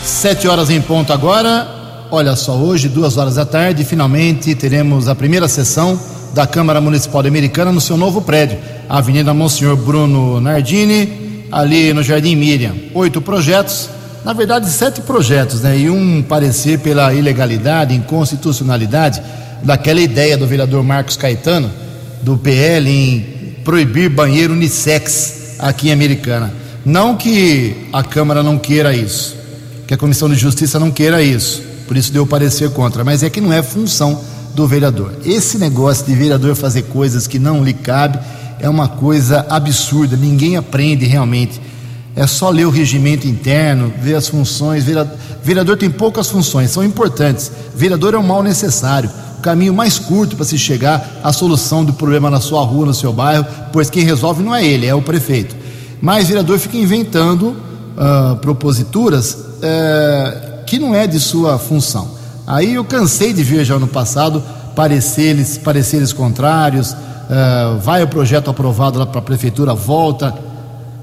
Sete 0.03 0.47
horas 0.47 0.69
em 0.69 0.79
ponto 0.79 1.11
agora. 1.11 1.67
Olha 2.11 2.35
só, 2.35 2.55
hoje, 2.55 2.87
duas 2.87 3.17
horas 3.17 3.33
da 3.35 3.45
tarde, 3.45 3.83
finalmente 3.83 4.53
teremos 4.53 5.07
a 5.07 5.15
primeira 5.15 5.47
sessão 5.47 5.99
da 6.35 6.45
Câmara 6.45 6.81
Municipal 6.81 7.21
de 7.21 7.29
Americana 7.29 7.71
no 7.71 7.79
seu 7.79 7.95
novo 7.95 8.21
prédio, 8.21 8.57
Avenida 8.89 9.33
Monsenhor 9.33 9.77
Bruno 9.77 10.41
Nardini, 10.41 11.47
ali 11.49 11.93
no 11.93 12.03
Jardim 12.03 12.35
Miriam. 12.35 12.75
Oito 12.93 13.21
projetos, 13.21 13.89
na 14.25 14.33
verdade 14.33 14.69
sete 14.69 14.99
projetos, 14.99 15.61
né? 15.61 15.79
E 15.79 15.89
um 15.89 16.21
parecer 16.21 16.79
pela 16.79 17.13
ilegalidade, 17.13 17.95
inconstitucionalidade 17.95 19.21
daquela 19.63 20.01
ideia 20.01 20.37
do 20.37 20.45
vereador 20.45 20.83
Marcos 20.83 21.15
Caetano, 21.15 21.71
do 22.21 22.37
PL, 22.37 22.89
em 22.89 23.55
proibir 23.63 24.09
banheiro 24.09 24.51
unissex 24.51 25.55
aqui 25.57 25.87
em 25.87 25.93
Americana. 25.93 26.53
Não 26.83 27.15
que 27.15 27.87
a 27.93 28.03
Câmara 28.03 28.43
não 28.43 28.57
queira 28.57 28.93
isso, 28.93 29.37
que 29.87 29.93
a 29.93 29.97
Comissão 29.97 30.27
de 30.27 30.35
Justiça 30.35 30.77
não 30.81 30.91
queira 30.91 31.23
isso, 31.23 31.63
por 31.87 31.95
isso 31.95 32.11
deu 32.11 32.27
parecer 32.27 32.71
contra, 32.71 33.05
mas 33.05 33.23
é 33.23 33.29
que 33.29 33.39
não 33.39 33.53
é 33.53 33.63
função 33.63 34.34
do 34.55 34.65
vereador. 34.65 35.13
Esse 35.25 35.57
negócio 35.57 36.05
de 36.05 36.15
vereador 36.15 36.55
fazer 36.55 36.83
coisas 36.83 37.27
que 37.27 37.37
não 37.37 37.63
lhe 37.63 37.73
cabe 37.73 38.17
é 38.59 38.69
uma 38.69 38.87
coisa 38.87 39.45
absurda, 39.49 40.15
ninguém 40.15 40.55
aprende 40.55 41.05
realmente. 41.05 41.61
É 42.15 42.25
só 42.25 42.49
ler 42.49 42.65
o 42.65 42.69
regimento 42.69 43.27
interno, 43.27 43.93
ver 44.01 44.15
as 44.15 44.29
funções. 44.29 44.85
Vereador, 45.43 45.77
tem 45.77 45.89
poucas 45.89 46.29
funções, 46.29 46.71
são 46.71 46.83
importantes. 46.83 47.51
Vereador 47.75 48.13
é 48.13 48.17
um 48.17 48.23
mal 48.23 48.41
necessário, 48.41 49.11
o 49.37 49.41
caminho 49.41 49.73
mais 49.73 49.99
curto 49.99 50.37
para 50.37 50.45
se 50.45 50.57
chegar 50.57 51.19
à 51.21 51.33
solução 51.33 51.83
do 51.83 51.91
problema 51.93 52.29
na 52.29 52.39
sua 52.39 52.63
rua, 52.63 52.85
no 52.85 52.93
seu 52.93 53.11
bairro, 53.11 53.45
pois 53.73 53.89
quem 53.89 54.05
resolve 54.05 54.41
não 54.41 54.55
é 54.55 54.65
ele, 54.65 54.85
é 54.85 54.95
o 54.95 55.01
prefeito. 55.01 55.55
Mas 56.01 56.27
vereador 56.27 56.57
fica 56.57 56.77
inventando 56.77 57.47
uh, 57.49 58.35
proposituras 58.37 59.33
uh, 59.33 60.63
que 60.65 60.79
não 60.79 60.95
é 60.95 61.05
de 61.05 61.19
sua 61.19 61.59
função. 61.59 62.15
Aí 62.45 62.75
eu 62.75 62.85
cansei 62.85 63.33
de 63.33 63.43
ver 63.43 63.65
já 63.65 63.77
no 63.79 63.87
passado 63.87 64.43
pareceres, 64.75 65.57
pareceres 65.57 66.13
contrários, 66.13 66.95
Uh, 67.25 67.79
vai 67.79 68.03
o 68.03 68.07
projeto 68.07 68.51
aprovado 68.51 68.99
lá 68.99 69.05
para 69.05 69.17
a 69.19 69.21
prefeitura, 69.21 69.73
volta. 69.73 70.33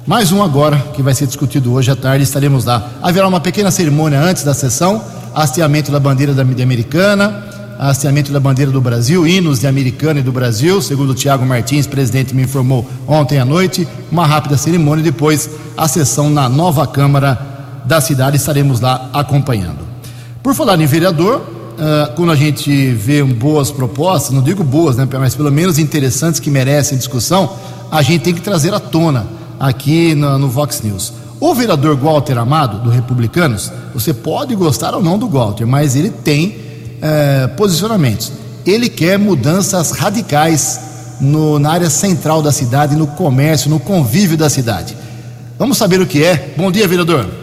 Mais 0.07 0.31
um 0.31 0.43
agora, 0.43 0.77
que 0.95 1.03
vai 1.03 1.15
ser 1.15 1.27
discutido 1.27 1.73
hoje 1.73 1.91
à 1.91 1.97
tarde, 1.97 2.23
estaremos 2.23 2.65
lá. 2.65 2.91
Haverá 3.03 3.27
uma 3.27 3.41
pequena 3.41 3.73
cerimônia 3.73 4.21
antes 4.21 4.45
da 4.45 4.55
sessão, 4.55 5.03
hasteamento 5.35 5.91
da 5.91 5.99
bandeira 5.99 6.33
da 6.33 6.45
mídia 6.45 6.63
americana, 6.63 7.45
hasteamento 7.79 8.33
da 8.33 8.39
bandeira 8.39 8.71
do 8.71 8.81
Brasil, 8.81 9.27
hinos 9.27 9.59
de 9.59 9.67
Americana 9.67 10.21
e 10.21 10.23
do 10.23 10.31
Brasil, 10.31 10.81
segundo 10.81 11.11
o 11.11 11.15
Tiago 11.15 11.45
Martins, 11.45 11.89
presidente, 11.89 12.35
me 12.35 12.43
informou 12.43 12.89
ontem 13.07 13.41
à 13.41 13.45
noite. 13.45 13.87
Uma 14.11 14.25
rápida 14.25 14.57
cerimônia 14.57 15.03
depois 15.03 15.51
a 15.77 15.89
sessão 15.89 16.31
na 16.31 16.49
nova 16.49 16.87
Câmara 16.87 17.37
da 17.85 18.01
cidade, 18.01 18.37
estaremos 18.37 18.81
lá 18.81 19.11
acompanhando. 19.13 19.92
Por 20.43 20.55
falar 20.55 20.81
em 20.81 20.87
vereador, 20.87 21.37
uh, 21.39 22.15
quando 22.17 22.33
a 22.33 22.35
gente 22.35 22.91
vê 22.91 23.23
boas 23.23 23.71
propostas, 23.71 24.33
não 24.33 24.43
digo 24.43 24.65
boas, 24.65 24.97
né, 24.97 25.07
mas 25.13 25.37
pelo 25.37 25.53
menos 25.53 25.79
interessantes 25.79 26.41
que 26.41 26.51
merecem 26.51 26.99
discussão, 26.99 27.53
a 27.91 28.03
gente 28.03 28.23
tem 28.23 28.35
que 28.35 28.41
trazer 28.41 28.75
à 28.75 28.81
tona 28.81 29.27
aqui 29.61 30.17
no, 30.17 30.39
no 30.39 30.49
Vox 30.49 30.83
News. 30.83 31.13
O 31.39 31.55
vereador 31.55 31.97
Walter 31.97 32.39
Amado, 32.39 32.81
do 32.81 32.91
Republicanos, 32.91 33.71
você 33.95 34.13
pode 34.13 34.57
gostar 34.57 34.95
ou 34.95 35.03
não 35.03 35.17
do 35.17 35.29
Walter, 35.29 35.65
mas 35.65 35.95
ele 35.95 36.11
tem 36.11 36.49
uh, 36.49 37.57
posicionamentos. 37.57 38.33
Ele 38.67 38.89
quer 38.89 39.19
mudanças 39.21 39.93
radicais 39.93 40.81
no, 41.21 41.61
na 41.61 41.71
área 41.71 41.91
central 41.91 42.43
da 42.43 42.51
cidade, 42.51 42.97
no 42.97 43.07
comércio, 43.07 43.71
no 43.71 43.79
convívio 43.79 44.37
da 44.37 44.51
cidade. 44.51 44.97
Vamos 45.57 45.79
saber 45.79 46.01
o 46.01 46.07
que 46.07 46.25
é. 46.25 46.55
Bom 46.57 46.71
dia, 46.73 46.89
vereador. 46.89 47.42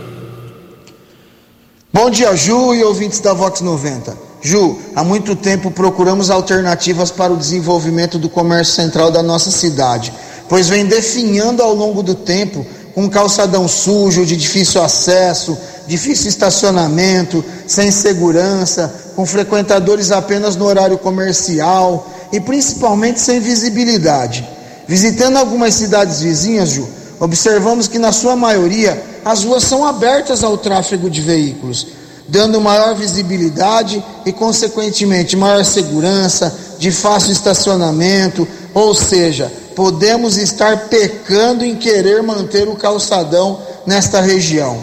Bom 1.92 2.12
dia, 2.12 2.36
Ju 2.36 2.76
e 2.76 2.84
ouvintes 2.84 3.20
da 3.20 3.34
Vox 3.34 3.62
90. 3.62 4.16
Ju, 4.44 4.78
há 4.96 5.04
muito 5.04 5.36
tempo 5.36 5.72
procuramos 5.72 6.30
alternativas 6.30 7.10
para 7.10 7.34
o 7.34 7.38
desenvolvimento 7.38 8.20
do 8.20 8.30
comércio 8.30 8.76
central 8.76 9.10
da 9.10 9.24
nossa 9.24 9.50
cidade, 9.50 10.14
pois 10.48 10.70
vem 10.70 10.86
definhando 10.86 11.64
ao 11.64 11.74
longo 11.74 12.04
do 12.04 12.14
tempo 12.14 12.64
com 12.94 13.10
calçadão 13.10 13.68
sujo, 13.68 14.24
de 14.24 14.38
difícil 14.38 14.84
acesso, 14.84 15.58
difícil 15.88 16.30
estacionamento, 16.30 17.44
sem 17.66 17.90
segurança, 17.90 18.94
com 19.16 19.26
frequentadores 19.26 20.12
apenas 20.12 20.56
no 20.56 20.66
horário 20.66 21.00
comercial 21.00 22.08
e 22.32 22.40
principalmente 22.40 23.20
sem 23.20 23.40
visibilidade. 23.40 24.48
Visitando 24.88 25.38
algumas 25.38 25.74
cidades 25.74 26.22
vizinhas, 26.22 26.70
Ju, 26.70 26.88
observamos 27.20 27.88
que 27.88 28.00
na 28.00 28.12
sua 28.12 28.36
maioria 28.36 29.02
as 29.26 29.44
ruas 29.44 29.64
são 29.64 29.86
abertas 29.86 30.44
ao 30.44 30.58
tráfego 30.58 31.10
de 31.10 31.22
veículos, 31.22 31.88
dando 32.28 32.62
maior 32.62 32.96
visibilidade 32.96 34.04
e, 34.26 34.32
consequentemente, 34.32 35.36
maior 35.36 35.66
segurança, 35.66 36.56
de 36.78 36.92
fácil 36.92 37.34
estacionamento, 37.34 38.48
ou 38.74 38.96
seja, 38.96 39.52
podemos 39.76 40.38
estar 40.38 40.88
pecando 40.88 41.66
em 41.66 41.76
querer 41.76 42.24
manter 42.24 42.68
o 42.68 42.76
calçadão 42.76 43.60
nesta 43.86 44.22
região. 44.22 44.78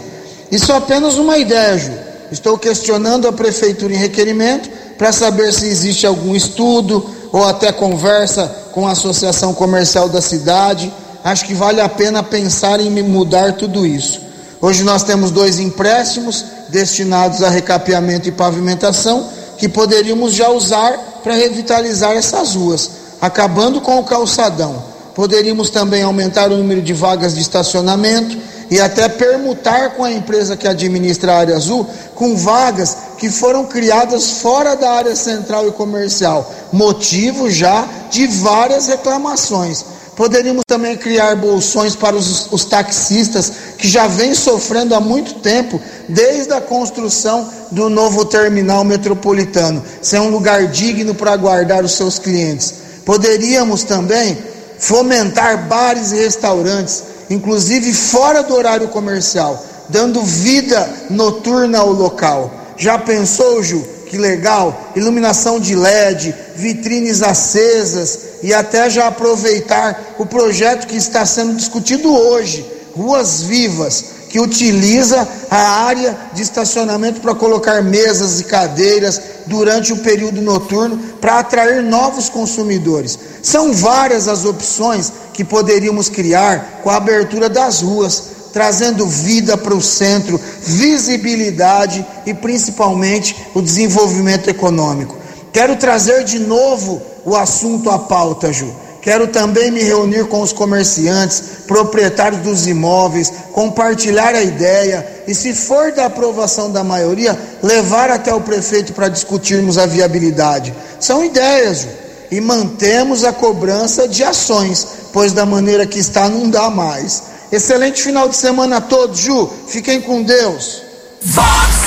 Isso 0.51 0.71
é 0.71 0.75
apenas 0.75 1.15
uma 1.15 1.37
ideia, 1.37 1.77
Ju. 1.77 1.91
Estou 2.31 2.57
questionando 2.57 3.27
a 3.27 3.33
prefeitura 3.33 3.93
em 3.93 3.97
requerimento 3.97 4.69
para 4.97 5.11
saber 5.11 5.53
se 5.53 5.65
existe 5.65 6.05
algum 6.05 6.35
estudo 6.35 7.05
ou 7.31 7.45
até 7.45 7.71
conversa 7.71 8.47
com 8.71 8.87
a 8.87 8.91
associação 8.91 9.53
comercial 9.53 10.09
da 10.09 10.21
cidade. 10.21 10.91
Acho 11.27 11.43
que 11.43 11.53
vale 11.53 11.81
a 11.81 11.89
pena 11.89 12.23
pensar 12.23 12.79
em 12.79 12.89
mudar 13.03 13.51
tudo 13.57 13.85
isso. 13.85 14.21
Hoje 14.61 14.81
nós 14.81 15.03
temos 15.03 15.29
dois 15.29 15.59
empréstimos 15.59 16.45
destinados 16.69 17.43
a 17.43 17.49
recapeamento 17.49 18.29
e 18.29 18.31
pavimentação 18.31 19.27
que 19.57 19.67
poderíamos 19.67 20.31
já 20.31 20.49
usar 20.49 21.19
para 21.21 21.35
revitalizar 21.35 22.13
essas 22.13 22.55
ruas, 22.55 22.89
acabando 23.19 23.81
com 23.81 23.99
o 23.99 24.05
calçadão. 24.05 24.81
Poderíamos 25.13 25.69
também 25.69 26.01
aumentar 26.01 26.49
o 26.49 26.55
número 26.55 26.81
de 26.81 26.93
vagas 26.93 27.35
de 27.35 27.41
estacionamento 27.41 28.37
e 28.71 28.79
até 28.79 29.09
permutar 29.09 29.95
com 29.97 30.05
a 30.05 30.11
empresa 30.13 30.55
que 30.55 30.65
administra 30.65 31.33
a 31.33 31.39
área 31.39 31.57
azul 31.57 31.85
com 32.15 32.37
vagas 32.37 32.95
que 33.17 33.29
foram 33.29 33.65
criadas 33.65 34.31
fora 34.39 34.77
da 34.77 34.91
área 34.91 35.13
central 35.13 35.67
e 35.67 35.71
comercial, 35.71 36.49
motivo 36.71 37.49
já 37.49 37.85
de 38.09 38.27
várias 38.27 38.87
reclamações. 38.87 39.96
Poderíamos 40.17 40.63
também 40.67 40.97
criar 40.97 41.35
bolsões 41.35 41.95
para 41.95 42.15
os, 42.15 42.51
os 42.51 42.65
taxistas 42.65 43.53
que 43.77 43.87
já 43.87 44.07
vêm 44.07 44.35
sofrendo 44.35 44.93
há 44.93 44.99
muito 44.99 45.35
tempo, 45.35 45.79
desde 46.09 46.51
a 46.51 46.59
construção 46.59 47.49
do 47.71 47.89
novo 47.89 48.25
terminal 48.25 48.83
metropolitano. 48.83 49.81
Ser 50.01 50.19
um 50.19 50.29
lugar 50.29 50.67
digno 50.67 51.15
para 51.15 51.31
aguardar 51.31 51.85
os 51.85 51.93
seus 51.93 52.19
clientes. 52.19 52.73
Poderíamos 53.05 53.83
também 53.83 54.37
fomentar 54.77 55.67
bares 55.67 56.11
e 56.11 56.17
restaurantes 56.17 57.03
inclusive 57.29 57.93
fora 57.93 58.43
do 58.43 58.53
horário 58.55 58.87
comercial, 58.89 59.63
dando 59.89 60.21
vida 60.23 60.89
noturna 61.09 61.79
ao 61.79 61.91
local. 61.91 62.51
Já 62.77 62.97
pensou, 62.97 63.63
Ju? 63.63 63.83
Que 64.07 64.17
legal! 64.17 64.91
Iluminação 64.95 65.59
de 65.59 65.75
LED, 65.75 66.33
vitrines 66.55 67.21
acesas 67.21 68.19
e 68.41 68.53
até 68.53 68.89
já 68.89 69.07
aproveitar 69.07 70.15
o 70.17 70.25
projeto 70.25 70.87
que 70.87 70.95
está 70.95 71.25
sendo 71.25 71.55
discutido 71.55 72.13
hoje, 72.13 72.65
Ruas 72.95 73.41
Vivas 73.43 74.17
que 74.29 74.39
utiliza 74.39 75.27
a 75.49 75.85
área 75.85 76.17
de 76.33 76.41
estacionamento 76.41 77.21
para 77.21 77.33
colocar 77.35 77.81
mesas 77.81 78.39
e 78.39 78.43
cadeiras 78.43 79.21
durante 79.45 79.93
o 79.93 79.97
período 79.97 80.41
noturno 80.41 80.97
para 81.21 81.39
atrair 81.39 81.81
novos 81.81 82.29
consumidores. 82.29 83.17
São 83.41 83.73
várias 83.73 84.27
as 84.27 84.45
opções 84.45 85.11
que 85.33 85.43
poderíamos 85.43 86.09
criar 86.09 86.81
com 86.83 86.89
a 86.89 86.97
abertura 86.97 87.47
das 87.47 87.81
ruas, 87.81 88.23
trazendo 88.51 89.07
vida 89.07 89.57
para 89.57 89.75
o 89.75 89.81
centro, 89.81 90.39
visibilidade 90.61 92.05
e 92.25 92.33
principalmente 92.33 93.35
o 93.53 93.61
desenvolvimento 93.61 94.49
econômico. 94.49 95.15
Quero 95.53 95.75
trazer 95.77 96.23
de 96.23 96.39
novo 96.39 97.01
o 97.27 97.35
assunto 97.35 97.91
à 97.91 97.99
pauta, 97.99 98.51
Ju 98.51 98.73
Quero 99.07 99.27
também 99.27 99.71
me 99.71 99.81
reunir 99.81 100.25
com 100.25 100.41
os 100.41 100.51
comerciantes, 100.51 101.41
proprietários 101.65 102.41
dos 102.41 102.67
imóveis, 102.67 103.31
compartilhar 103.53 104.35
a 104.35 104.43
ideia 104.43 105.23
e, 105.25 105.33
se 105.33 105.53
for 105.53 105.93
da 105.93 106.07
aprovação 106.07 106.69
da 106.69 106.83
maioria, 106.83 107.39
levar 107.63 108.09
até 108.11 108.33
o 108.33 108.41
prefeito 108.41 108.91
para 108.91 109.07
discutirmos 109.07 109.77
a 109.77 109.85
viabilidade. 109.85 110.73
São 110.99 111.23
ideias, 111.23 111.83
Ju. 111.83 111.87
E 112.29 112.41
mantemos 112.41 113.23
a 113.23 113.31
cobrança 113.31 114.09
de 114.09 114.25
ações, 114.25 114.85
pois 115.13 115.31
da 115.31 115.45
maneira 115.45 115.87
que 115.87 115.99
está 115.99 116.27
não 116.27 116.49
dá 116.49 116.69
mais. 116.69 117.23
Excelente 117.49 118.03
final 118.03 118.27
de 118.27 118.35
semana 118.35 118.75
a 118.75 118.81
todos, 118.81 119.21
Ju. 119.21 119.49
Fiquem 119.69 120.01
com 120.01 120.21
Deus. 120.21 120.81
Fox 121.21 121.77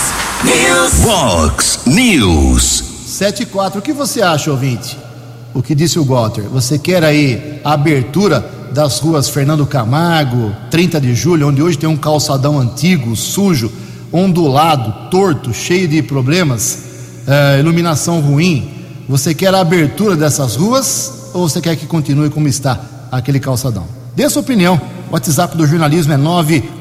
News. 0.42 0.92
Fox 1.04 1.78
News. 1.84 2.84
7 3.06 3.42
e 3.42 3.46
4. 3.46 3.78
O 3.78 3.82
que 3.82 3.92
você 3.92 4.22
acha, 4.22 4.50
ouvinte? 4.50 5.09
O 5.54 5.62
que 5.62 5.74
disse 5.74 5.98
o 5.98 6.04
Walter. 6.04 6.42
Você 6.42 6.78
quer 6.78 7.02
aí 7.04 7.60
a 7.64 7.72
abertura 7.72 8.44
das 8.72 8.98
ruas 9.00 9.28
Fernando 9.28 9.66
Camargo, 9.66 10.54
30 10.70 11.00
de 11.00 11.14
julho, 11.14 11.48
onde 11.48 11.62
hoje 11.62 11.76
tem 11.78 11.88
um 11.88 11.96
calçadão 11.96 12.58
antigo, 12.58 13.16
sujo, 13.16 13.70
ondulado, 14.12 15.10
torto, 15.10 15.52
cheio 15.52 15.86
de 15.88 16.02
problemas, 16.02 16.78
é, 17.26 17.58
iluminação 17.58 18.20
ruim. 18.20 18.70
Você 19.08 19.34
quer 19.34 19.54
a 19.54 19.60
abertura 19.60 20.16
dessas 20.16 20.56
ruas 20.56 21.30
ou 21.34 21.48
você 21.48 21.60
quer 21.60 21.76
que 21.76 21.86
continue 21.86 22.30
como 22.30 22.48
está 22.48 22.80
aquele 23.10 23.40
calçadão? 23.40 23.86
Dê 24.14 24.28
sua 24.28 24.42
opinião. 24.42 24.80
O 25.08 25.14
WhatsApp 25.14 25.56
do 25.56 25.66
jornalismo 25.66 26.12
é 26.12 26.16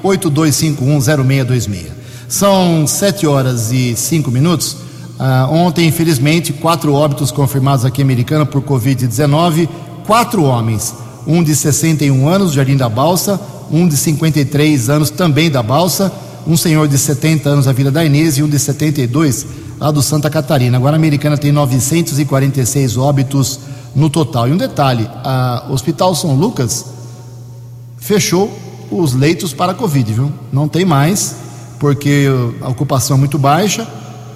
982510626. 0.04 1.86
São 2.28 2.86
7 2.86 3.26
horas 3.26 3.72
e 3.72 3.96
5 3.96 4.30
minutos. 4.30 4.89
Uh, 5.20 5.54
ontem, 5.54 5.86
infelizmente, 5.86 6.54
quatro 6.54 6.94
óbitos 6.94 7.30
confirmados 7.30 7.84
aqui 7.84 8.00
em 8.02 8.06
Americana 8.06 8.46
por 8.46 8.62
Covid-19. 8.62 9.68
Quatro 10.08 10.44
homens, 10.44 10.96
um 11.28 11.44
de 11.44 11.54
61 11.54 12.30
anos, 12.30 12.54
Jardim 12.54 12.78
da 12.78 12.88
Balsa, 12.88 13.38
um 13.70 13.86
de 13.86 13.98
53 13.98 14.90
anos, 14.90 15.10
também 15.10 15.52
da 15.52 15.62
Balsa, 15.62 16.10
um 16.48 16.56
senhor 16.56 16.88
de 16.88 16.98
70 16.98 17.50
anos, 17.50 17.66
da 17.66 17.74
Vila 17.74 17.92
da 17.92 18.06
Inês, 18.06 18.38
e 18.38 18.44
um 18.44 18.48
de 18.48 18.58
72, 18.58 19.46
lá 19.78 19.92
do 19.92 20.02
Santa 20.02 20.30
Catarina. 20.30 20.78
Agora, 20.78 20.96
a 20.96 20.98
Americana 20.98 21.38
tem 21.38 21.52
946 21.52 22.96
óbitos 22.96 23.60
no 23.94 24.10
total. 24.10 24.48
E 24.48 24.54
um 24.54 24.58
detalhe: 24.58 25.06
o 25.70 25.74
Hospital 25.74 26.16
São 26.16 26.34
Lucas 26.34 26.86
fechou 27.98 28.58
os 28.90 29.14
leitos 29.14 29.52
para 29.52 29.74
Covid, 29.74 30.14
viu? 30.14 30.32
Não 30.50 30.70
tem 30.70 30.86
mais, 30.86 31.36
porque 31.78 32.26
a 32.62 32.70
ocupação 32.70 33.18
é 33.18 33.20
muito 33.20 33.38
baixa 33.38 33.86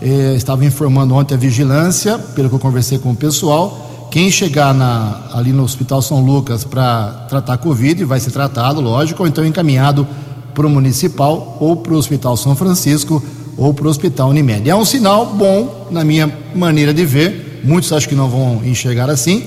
eh, 0.04 0.36
estava 0.36 0.66
informando 0.66 1.16
ontem 1.16 1.34
a 1.34 1.38
vigilância, 1.38 2.20
pelo 2.20 2.50
que 2.50 2.56
eu 2.56 2.60
conversei 2.60 3.00
com 3.00 3.12
o 3.12 3.16
pessoal. 3.16 4.10
Quem 4.12 4.30
chegar 4.30 4.74
na, 4.74 5.30
ali 5.34 5.54
no 5.54 5.63
Hospital 5.63 6.02
São 6.02 6.24
Lucas 6.24 6.66
para 6.66 7.26
tratar 7.30 7.58
Covid 7.58 8.04
vai 8.04 8.20
ser 8.20 8.32
tratado, 8.32 8.82
lógico, 8.82 9.24
ou 9.24 9.28
então 9.28 9.46
encaminhado 9.46 10.06
para 10.54 10.68
o 10.68 10.70
municipal 10.70 11.58
ou 11.60 11.78
para 11.78 11.94
o 11.94 11.98
Hospital 11.98 12.36
São 12.36 12.54
Francisco 12.54 13.24
ou 13.58 13.74
para 13.74 13.88
o 13.88 13.89
Hospital 13.89 14.30
Unimed. 14.30 14.70
É 14.70 14.76
um 14.76 14.84
sinal 14.84 15.26
bom, 15.26 15.88
na 15.89 16.04
minha 16.04 16.32
maneira 16.54 16.94
de 16.94 17.06
ver. 17.06 17.62
Muitos 17.63 17.94
acho 17.94 18.10
que 18.10 18.13
não 18.13 18.30
vão 18.30 18.62
enxergar 18.66 19.10
assim, 19.10 19.46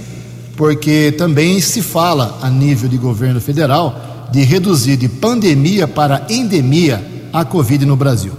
porque 0.56 1.12
também 1.12 1.60
se 1.60 1.82
fala 1.82 2.38
a 2.40 2.48
nível 2.48 2.88
de 2.88 2.96
governo 2.96 3.42
federal 3.42 4.28
de 4.32 4.42
reduzir 4.42 4.96
de 4.96 5.08
pandemia 5.08 5.86
para 5.86 6.26
endemia 6.30 7.04
a 7.30 7.44
Covid 7.44 7.84
no 7.84 7.94
Brasil. 7.94 8.32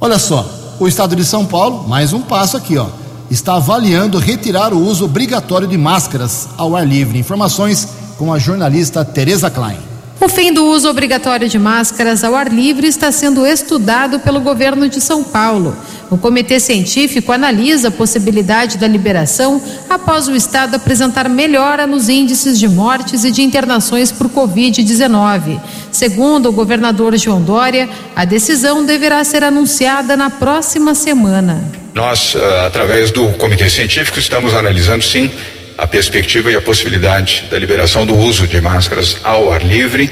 Olha 0.00 0.18
só, 0.18 0.63
o 0.78 0.88
estado 0.88 1.14
de 1.14 1.24
São 1.24 1.46
Paulo, 1.46 1.88
mais 1.88 2.12
um 2.12 2.20
passo 2.20 2.56
aqui, 2.56 2.76
ó, 2.76 2.88
está 3.30 3.54
avaliando 3.54 4.18
retirar 4.18 4.72
o 4.72 4.78
uso 4.78 5.04
obrigatório 5.04 5.66
de 5.66 5.78
máscaras 5.78 6.48
ao 6.56 6.76
ar 6.76 6.86
livre. 6.86 7.18
Informações 7.18 7.88
com 8.18 8.32
a 8.32 8.38
jornalista 8.38 9.04
Tereza 9.04 9.50
Klein. 9.50 9.78
O 10.20 10.28
fim 10.28 10.52
do 10.52 10.64
uso 10.64 10.88
obrigatório 10.88 11.48
de 11.48 11.58
máscaras 11.58 12.24
ao 12.24 12.34
ar 12.34 12.50
livre 12.50 12.86
está 12.86 13.12
sendo 13.12 13.46
estudado 13.46 14.20
pelo 14.20 14.40
governo 14.40 14.88
de 14.88 15.00
São 15.00 15.22
Paulo. 15.22 15.76
O 16.10 16.18
comitê 16.18 16.60
científico 16.60 17.32
analisa 17.32 17.88
a 17.88 17.90
possibilidade 17.90 18.78
da 18.78 18.86
liberação 18.86 19.60
após 19.88 20.28
o 20.28 20.34
estado 20.34 20.76
apresentar 20.76 21.28
melhora 21.28 21.86
nos 21.86 22.08
índices 22.08 22.58
de 22.58 22.68
mortes 22.68 23.24
e 23.24 23.30
de 23.30 23.42
internações 23.42 24.12
por 24.12 24.28
Covid-19. 24.28 25.60
Segundo 25.90 26.48
o 26.48 26.52
governador 26.52 27.16
João 27.16 27.40
Dória, 27.40 27.88
a 28.14 28.24
decisão 28.24 28.84
deverá 28.84 29.22
ser 29.24 29.42
anunciada 29.42 30.16
na 30.16 30.30
próxima 30.30 30.94
semana. 30.94 31.64
Nós, 31.94 32.34
eh, 32.34 32.66
através 32.66 33.10
do 33.10 33.28
comitê 33.34 33.70
científico, 33.70 34.18
estamos 34.18 34.52
analisando 34.52 35.04
sim 35.04 35.30
a 35.76 35.86
perspectiva 35.86 36.50
e 36.50 36.56
a 36.56 36.60
possibilidade 36.60 37.44
da 37.50 37.58
liberação 37.58 38.06
do 38.06 38.16
uso 38.16 38.46
de 38.46 38.60
máscaras 38.60 39.18
ao 39.24 39.52
ar 39.52 39.64
livre 39.64 40.10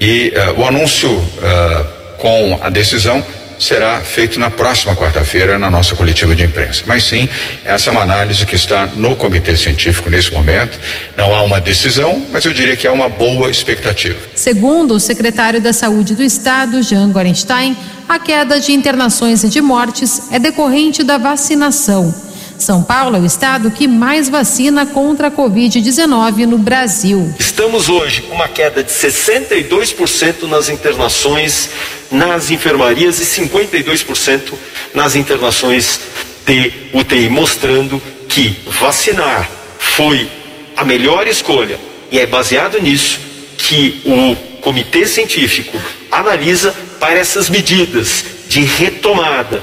e 0.00 0.32
uh, 0.34 0.60
o 0.60 0.66
anúncio 0.66 1.10
uh, 1.10 1.84
com 2.18 2.58
a 2.62 2.70
decisão 2.70 3.22
será 3.62 4.00
feito 4.00 4.38
na 4.38 4.50
próxima 4.50 4.94
quarta-feira 4.96 5.58
na 5.58 5.70
nossa 5.70 5.94
coletiva 5.94 6.34
de 6.34 6.44
imprensa. 6.44 6.82
Mas 6.86 7.04
sim, 7.04 7.28
essa 7.64 7.90
é 7.90 7.92
uma 7.92 8.02
análise 8.02 8.44
que 8.44 8.56
está 8.56 8.86
no 8.86 9.14
comitê 9.14 9.56
científico 9.56 10.10
nesse 10.10 10.32
momento. 10.32 10.78
Não 11.16 11.34
há 11.34 11.42
uma 11.42 11.60
decisão, 11.60 12.26
mas 12.32 12.44
eu 12.44 12.52
diria 12.52 12.76
que 12.76 12.86
há 12.86 12.92
uma 12.92 13.08
boa 13.08 13.50
expectativa. 13.50 14.18
Segundo 14.34 14.94
o 14.94 15.00
secretário 15.00 15.60
da 15.60 15.72
Saúde 15.72 16.14
do 16.14 16.22
Estado, 16.22 16.82
Jean 16.82 17.10
Gorenstein, 17.10 17.76
a 18.08 18.18
queda 18.18 18.58
de 18.58 18.72
internações 18.72 19.44
e 19.44 19.48
de 19.48 19.60
mortes 19.60 20.30
é 20.30 20.38
decorrente 20.38 21.02
da 21.02 21.16
vacinação. 21.16 22.31
São 22.62 22.82
Paulo 22.82 23.16
é 23.16 23.20
o 23.20 23.26
estado 23.26 23.70
que 23.70 23.88
mais 23.88 24.28
vacina 24.28 24.86
contra 24.86 25.28
a 25.28 25.30
Covid-19 25.30 26.46
no 26.46 26.58
Brasil. 26.58 27.34
Estamos 27.38 27.88
hoje 27.88 28.22
com 28.22 28.34
uma 28.34 28.48
queda 28.48 28.82
de 28.82 28.92
62% 28.92 30.44
nas 30.44 30.68
internações 30.68 31.70
nas 32.12 32.50
enfermarias 32.50 33.18
e 33.18 33.40
52% 33.42 34.52
nas 34.94 35.16
internações 35.16 36.00
de 36.46 36.72
UTI, 36.92 37.28
mostrando 37.30 38.00
que 38.28 38.60
vacinar 38.78 39.48
foi 39.78 40.30
a 40.76 40.84
melhor 40.84 41.26
escolha 41.26 41.80
e 42.10 42.18
é 42.18 42.26
baseado 42.26 42.80
nisso 42.80 43.18
que 43.56 44.02
o 44.04 44.60
comitê 44.60 45.06
científico 45.06 45.78
analisa 46.10 46.74
para 47.00 47.18
essas 47.18 47.48
medidas 47.48 48.24
de 48.48 48.60
retomada 48.60 49.62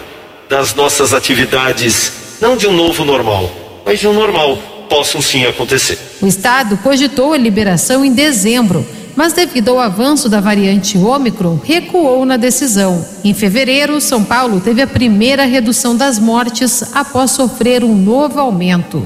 das 0.50 0.74
nossas 0.74 1.14
atividades, 1.14 2.12
não 2.42 2.56
de 2.56 2.68
um 2.68 2.74
novo 2.74 3.04
normal, 3.04 3.50
mas 3.86 4.00
de 4.00 4.08
um 4.08 4.14
normal, 4.14 4.58
possam 4.90 5.22
sim 5.22 5.46
acontecer. 5.46 5.98
O 6.22 6.28
Estado 6.28 6.78
cogitou 6.78 7.34
a 7.34 7.38
liberação 7.38 8.04
em 8.04 8.12
dezembro, 8.12 8.86
mas 9.16 9.34
devido 9.34 9.70
ao 9.70 9.80
avanço 9.80 10.30
da 10.30 10.40
variante 10.40 10.98
Ômicron, 10.98 11.60
recuou 11.64 12.26
na 12.26 12.38
decisão. 12.38 13.06
Em 13.24 13.34
fevereiro, 13.34 14.00
São 14.00 14.24
Paulo 14.24 14.62
teve 14.62 14.82
a 14.82 14.88
primeira 14.88 15.46
redução 15.46 15.96
das 15.96 16.18
mortes 16.18 16.84
após 16.94 17.32
sofrer 17.32 17.84
um 17.84 17.96
novo 17.96 18.40
aumento. 18.40 19.06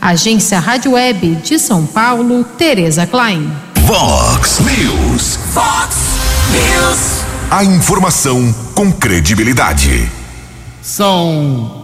Agência 0.00 0.58
Rádio 0.58 0.92
Web 0.92 1.36
de 1.36 1.58
São 1.58 1.86
Paulo, 1.86 2.44
Tereza 2.58 3.06
Klein. 3.06 3.52
Vox 3.82 4.58
News. 4.60 5.38
Fox 5.52 5.96
News. 6.50 7.22
A 7.50 7.62
informação 7.62 8.52
com 8.74 8.90
credibilidade. 8.90 10.10
São 10.80 11.81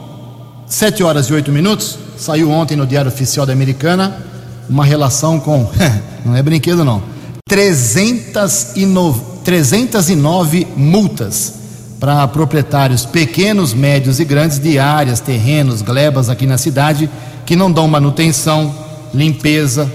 sete 0.68 1.02
horas 1.02 1.26
e 1.26 1.32
oito 1.32 1.50
minutos. 1.50 1.98
Saiu 2.16 2.48
ontem 2.50 2.76
no 2.76 2.86
Diário 2.86 3.10
Oficial 3.10 3.44
da 3.46 3.52
Americana 3.52 4.24
uma 4.68 4.84
relação 4.84 5.40
com. 5.40 5.68
não 6.24 6.36
é 6.36 6.42
brinquedo, 6.42 6.84
não. 6.84 7.02
309, 7.48 9.20
309 9.44 10.66
multas 10.76 11.54
para 11.98 12.28
proprietários 12.28 13.06
pequenos, 13.06 13.72
médios 13.72 14.20
e 14.20 14.24
grandes 14.24 14.58
de 14.58 14.78
áreas, 14.78 15.20
terrenos, 15.20 15.80
glebas 15.82 16.28
aqui 16.28 16.46
na 16.46 16.58
cidade 16.58 17.08
que 17.44 17.56
não 17.56 17.72
dão 17.72 17.88
manutenção, 17.88 18.72
limpeza, 19.14 19.90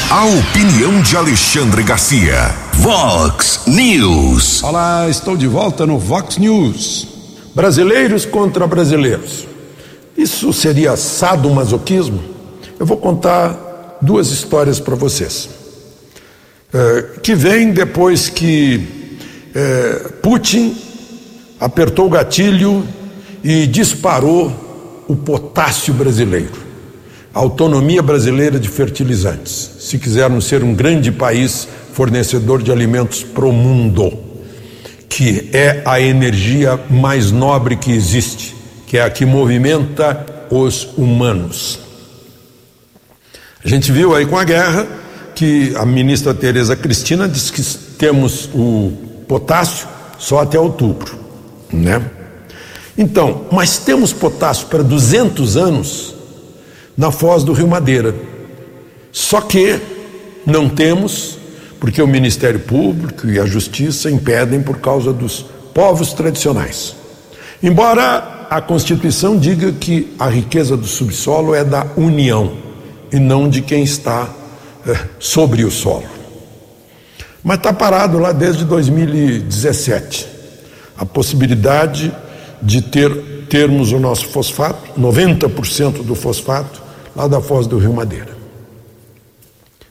A 0.08 0.24
opinião 0.24 1.02
de 1.02 1.16
Alexandre 1.16 1.82
Garcia. 1.82 2.54
Vox 2.74 3.62
News. 3.66 4.62
Olá, 4.62 5.08
estou 5.10 5.36
de 5.36 5.48
volta 5.48 5.84
no 5.84 5.98
Vox 5.98 6.38
News. 6.38 7.08
Brasileiros 7.54 8.24
contra 8.24 8.66
brasileiros. 8.68 9.46
Isso 10.16 10.52
seria 10.52 10.96
sadomasoquismo? 10.96 12.22
Eu 12.78 12.86
vou 12.86 12.96
contar 12.96 13.71
duas 14.02 14.30
histórias 14.30 14.78
para 14.78 14.94
vocês. 14.94 15.48
É, 16.74 17.20
que 17.22 17.34
vem 17.34 17.72
depois 17.72 18.28
que 18.28 19.18
é, 19.54 20.10
Putin 20.20 20.76
apertou 21.58 22.06
o 22.06 22.10
gatilho 22.10 22.86
e 23.42 23.66
disparou 23.66 25.04
o 25.08 25.16
potássio 25.16 25.94
brasileiro 25.94 26.72
autonomia 27.34 28.02
brasileira 28.02 28.58
de 28.58 28.68
fertilizantes, 28.68 29.70
se 29.78 29.98
quisermos 29.98 30.44
ser 30.44 30.62
um 30.62 30.74
grande 30.74 31.10
país 31.10 31.66
fornecedor 31.92 32.62
de 32.62 32.70
alimentos 32.70 33.22
para 33.22 33.46
o 33.46 33.52
mundo, 33.52 34.12
que 35.08 35.50
é 35.52 35.82
a 35.84 36.00
energia 36.00 36.78
mais 36.90 37.30
nobre 37.30 37.76
que 37.76 37.92
existe, 37.92 38.54
que 38.86 38.98
é 38.98 39.02
a 39.02 39.10
que 39.10 39.24
movimenta 39.24 40.26
os 40.50 40.88
humanos. 40.96 41.80
A 43.64 43.68
gente 43.68 43.92
viu 43.92 44.14
aí 44.14 44.26
com 44.26 44.36
a 44.36 44.42
guerra 44.42 44.88
que 45.36 45.72
a 45.76 45.86
ministra 45.86 46.34
Tereza 46.34 46.74
Cristina 46.74 47.28
disse 47.28 47.52
que 47.52 47.62
temos 47.96 48.48
o 48.52 48.92
potássio 49.28 49.86
só 50.18 50.40
até 50.40 50.58
outubro, 50.58 51.16
né? 51.72 52.10
Então, 52.98 53.46
mas 53.52 53.78
temos 53.78 54.12
potássio 54.12 54.66
para 54.66 54.82
200 54.82 55.56
anos 55.56 56.14
na 56.96 57.12
foz 57.12 57.44
do 57.44 57.52
Rio 57.52 57.68
Madeira. 57.68 58.14
Só 59.12 59.40
que 59.40 59.80
não 60.44 60.68
temos, 60.68 61.38
porque 61.78 62.02
o 62.02 62.06
Ministério 62.06 62.60
Público 62.60 63.28
e 63.28 63.38
a 63.38 63.46
Justiça 63.46 64.10
impedem 64.10 64.60
por 64.60 64.78
causa 64.78 65.12
dos 65.12 65.46
povos 65.72 66.12
tradicionais. 66.12 66.96
Embora 67.62 68.46
a 68.50 68.60
Constituição 68.60 69.38
diga 69.38 69.70
que 69.70 70.12
a 70.18 70.28
riqueza 70.28 70.76
do 70.76 70.86
subsolo 70.86 71.54
é 71.54 71.64
da 71.64 71.86
União 71.96 72.61
e 73.12 73.20
não 73.20 73.48
de 73.48 73.60
quem 73.60 73.82
está 73.82 74.28
é, 74.86 74.98
sobre 75.18 75.64
o 75.64 75.70
solo. 75.70 76.08
Mas 77.44 77.58
está 77.58 77.72
parado 77.72 78.18
lá 78.18 78.32
desde 78.32 78.64
2017. 78.64 80.26
A 80.96 81.04
possibilidade 81.04 82.14
de 82.62 82.80
ter 82.80 83.46
termos 83.48 83.92
o 83.92 83.98
nosso 83.98 84.28
fosfato, 84.28 84.98
90% 84.98 86.02
do 86.02 86.14
fosfato, 86.14 86.80
lá 87.14 87.26
da 87.26 87.40
foz 87.40 87.66
do 87.66 87.78
Rio 87.78 87.92
Madeira. 87.92 88.36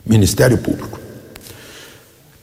Ministério 0.05 0.57
Público. 0.57 0.99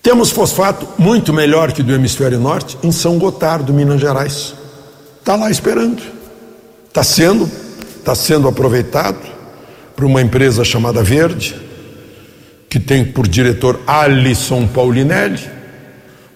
Temos 0.01 0.31
fosfato 0.31 0.87
muito 0.97 1.33
melhor 1.33 1.73
que 1.73 1.83
do 1.83 1.93
hemisfério 1.93 2.39
norte 2.39 2.79
em 2.83 2.93
São 2.93 3.19
Gotardo, 3.19 3.73
Minas 3.75 4.01
Gerais. 4.01 4.55
Está 5.19 5.35
lá 5.35 5.51
esperando. 5.51 6.01
Está 6.87 7.03
sendo, 7.03 7.51
está 7.99 8.15
sendo 8.15 8.47
aproveitado 8.47 9.38
por 9.99 10.05
uma 10.05 10.23
empresa 10.23 10.63
chamada 10.63 11.03
Verde, 11.03 11.57
que 12.71 12.79
tem 12.79 13.05
por 13.05 13.27
diretor 13.27 13.81
Alisson 13.85 14.65
Paulinelli, 14.69 15.41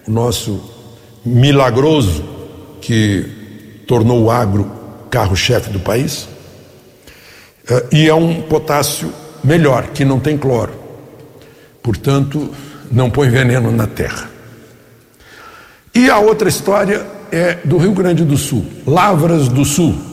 o 0.04 0.10
nosso 0.10 0.60
milagroso 1.24 2.24
que 2.80 3.84
tornou 3.86 4.24
o 4.24 4.32
agro 4.32 4.68
carro-chefe 5.08 5.70
do 5.70 5.78
país. 5.78 6.26
Eh, 7.70 7.86
e 7.92 8.08
é 8.08 8.14
um 8.14 8.42
potássio 8.42 9.12
melhor, 9.44 9.90
que 9.94 10.04
não 10.04 10.18
tem 10.18 10.36
cloro. 10.36 10.72
Portanto, 11.80 12.50
não 12.90 13.10
põe 13.10 13.30
veneno 13.30 13.70
na 13.70 13.86
terra. 13.86 14.28
E 15.94 16.10
a 16.10 16.18
outra 16.18 16.48
história 16.48 17.06
é 17.30 17.58
do 17.64 17.76
Rio 17.76 17.92
Grande 17.92 18.24
do 18.24 18.36
Sul, 18.36 18.66
Lavras 18.84 19.46
do 19.46 19.64
Sul. 19.64 20.11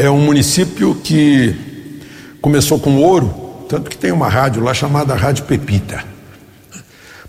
É 0.00 0.08
um 0.08 0.18
município 0.18 0.94
que 0.94 1.54
começou 2.40 2.80
com 2.80 2.96
ouro, 3.02 3.66
tanto 3.68 3.90
que 3.90 3.98
tem 3.98 4.10
uma 4.10 4.30
rádio 4.30 4.62
lá 4.62 4.72
chamada 4.72 5.14
Rádio 5.14 5.44
Pepita. 5.44 6.02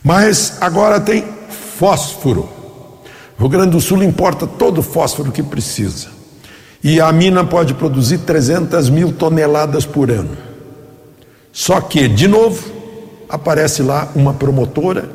Mas 0.01 0.55
agora 0.61 0.97
tem 0.97 1.25
fósforo. 1.49 2.47
O 3.37 3.41
Rio 3.41 3.49
Grande 3.49 3.71
do 3.71 3.81
Sul 3.81 4.01
importa 4.01 4.47
todo 4.47 4.77
o 4.77 4.81
fósforo 4.81 5.33
que 5.33 5.43
precisa. 5.43 6.07
E 6.81 7.01
a 7.01 7.11
mina 7.11 7.43
pode 7.43 7.73
produzir 7.73 8.19
300 8.19 8.89
mil 8.89 9.11
toneladas 9.11 9.85
por 9.85 10.09
ano. 10.09 10.37
Só 11.51 11.81
que, 11.81 12.07
de 12.07 12.25
novo, 12.25 12.71
aparece 13.27 13.83
lá 13.83 14.09
uma 14.15 14.33
promotora 14.33 15.09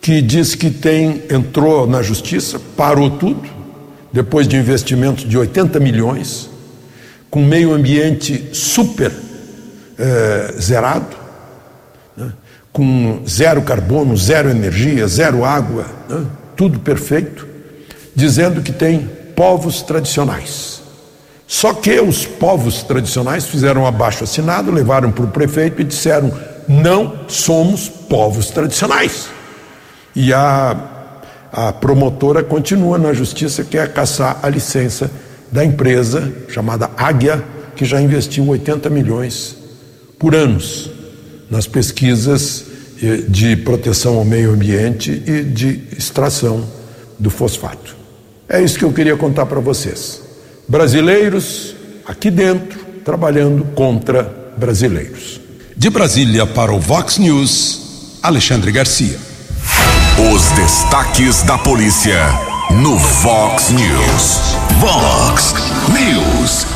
que 0.00 0.22
diz 0.22 0.54
que 0.54 0.70
tem 0.70 1.20
entrou 1.28 1.84
na 1.84 2.00
justiça, 2.00 2.60
parou 2.76 3.10
tudo, 3.10 3.57
depois 4.12 4.48
de 4.48 4.56
investimentos 4.56 5.28
de 5.28 5.36
80 5.36 5.78
milhões, 5.80 6.50
com 7.30 7.40
meio 7.40 7.72
ambiente 7.72 8.50
super 8.52 9.12
eh, 9.98 10.54
zerado, 10.58 11.16
né? 12.16 12.32
com 12.72 13.22
zero 13.28 13.62
carbono, 13.62 14.16
zero 14.16 14.48
energia, 14.48 15.06
zero 15.06 15.44
água, 15.44 15.86
né? 16.08 16.24
tudo 16.56 16.80
perfeito, 16.80 17.46
dizendo 18.14 18.62
que 18.62 18.72
tem 18.72 19.10
povos 19.36 19.82
tradicionais. 19.82 20.82
Só 21.46 21.72
que 21.72 21.98
os 22.00 22.26
povos 22.26 22.82
tradicionais 22.82 23.46
fizeram 23.46 23.82
um 23.82 23.86
abaixo 23.86 24.24
assinado, 24.24 24.70
levaram 24.70 25.10
para 25.10 25.24
o 25.24 25.28
prefeito 25.28 25.80
e 25.80 25.84
disseram: 25.84 26.32
não 26.68 27.20
somos 27.26 27.88
povos 27.88 28.50
tradicionais. 28.50 29.28
E 30.14 30.32
a, 30.32 30.76
a 31.52 31.72
promotora 31.72 32.42
continua 32.42 32.98
na 32.98 33.12
justiça, 33.12 33.64
quer 33.64 33.92
caçar 33.92 34.38
a 34.42 34.48
licença 34.48 35.10
da 35.50 35.64
empresa 35.64 36.32
chamada 36.48 36.90
Águia, 36.96 37.42
que 37.74 37.84
já 37.84 38.00
investiu 38.00 38.46
80 38.46 38.90
milhões 38.90 39.56
por 40.18 40.34
anos 40.34 40.90
nas 41.50 41.66
pesquisas 41.66 42.64
eh, 43.02 43.22
de 43.28 43.56
proteção 43.56 44.16
ao 44.16 44.24
meio 44.24 44.52
ambiente 44.52 45.22
e 45.26 45.42
de 45.42 45.84
extração 45.96 46.64
do 47.18 47.30
fosfato. 47.30 47.96
É 48.48 48.60
isso 48.60 48.78
que 48.78 48.84
eu 48.84 48.92
queria 48.92 49.16
contar 49.16 49.46
para 49.46 49.60
vocês. 49.60 50.22
Brasileiros 50.66 51.74
aqui 52.06 52.30
dentro 52.30 52.78
trabalhando 53.04 53.64
contra 53.74 54.22
brasileiros. 54.56 55.40
De 55.76 55.88
Brasília 55.88 56.46
para 56.46 56.72
o 56.72 56.80
Vox 56.80 57.18
News, 57.18 58.18
Alexandre 58.22 58.72
Garcia. 58.72 59.27
Os 60.20 60.50
destaques 60.50 61.44
da 61.44 61.56
polícia 61.56 62.18
no 62.82 62.98
Vox 62.98 63.70
News. 63.70 64.56
Vox 64.80 65.54
News. 65.90 66.66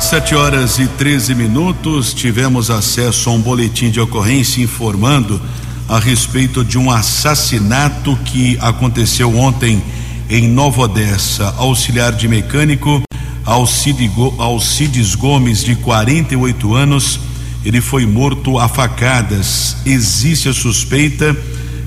Sete 0.00 0.34
horas 0.34 0.76
e 0.80 0.88
13 0.88 1.36
minutos, 1.36 2.12
tivemos 2.12 2.68
acesso 2.68 3.30
a 3.30 3.34
um 3.34 3.40
boletim 3.40 3.88
de 3.88 4.00
ocorrência 4.00 4.64
informando 4.64 5.40
a 5.88 6.00
respeito 6.00 6.64
de 6.64 6.76
um 6.76 6.90
assassinato 6.90 8.16
que 8.24 8.58
aconteceu 8.60 9.38
ontem 9.38 9.80
em 10.28 10.48
Nova 10.48 10.82
Odessa. 10.82 11.54
Auxiliar 11.58 12.10
de 12.10 12.26
mecânico 12.26 13.00
Alcides 13.46 15.14
Gomes, 15.14 15.62
de 15.62 15.76
48 15.76 16.74
anos, 16.74 17.20
ele 17.64 17.80
foi 17.80 18.04
morto 18.06 18.58
a 18.58 18.66
facadas. 18.66 19.76
Existe 19.86 20.48
a 20.48 20.52
suspeita 20.52 21.36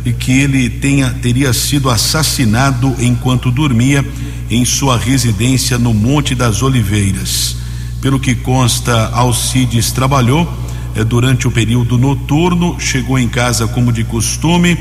de 0.09 0.13
que 0.13 0.31
ele 0.31 0.69
tenha, 0.69 1.11
teria 1.21 1.53
sido 1.53 1.87
assassinado 1.87 2.95
enquanto 2.99 3.51
dormia 3.51 4.03
em 4.49 4.65
sua 4.65 4.97
residência 4.97 5.77
no 5.77 5.93
Monte 5.93 6.33
das 6.33 6.63
Oliveiras. 6.63 7.57
Pelo 8.01 8.19
que 8.19 8.33
consta, 8.33 9.09
Alcides 9.09 9.91
trabalhou 9.91 10.51
eh, 10.95 11.03
durante 11.03 11.47
o 11.47 11.51
período 11.51 11.95
noturno, 11.95 12.79
chegou 12.79 13.19
em 13.19 13.27
casa 13.27 13.67
como 13.67 13.91
de 13.91 14.03
costume, 14.03 14.77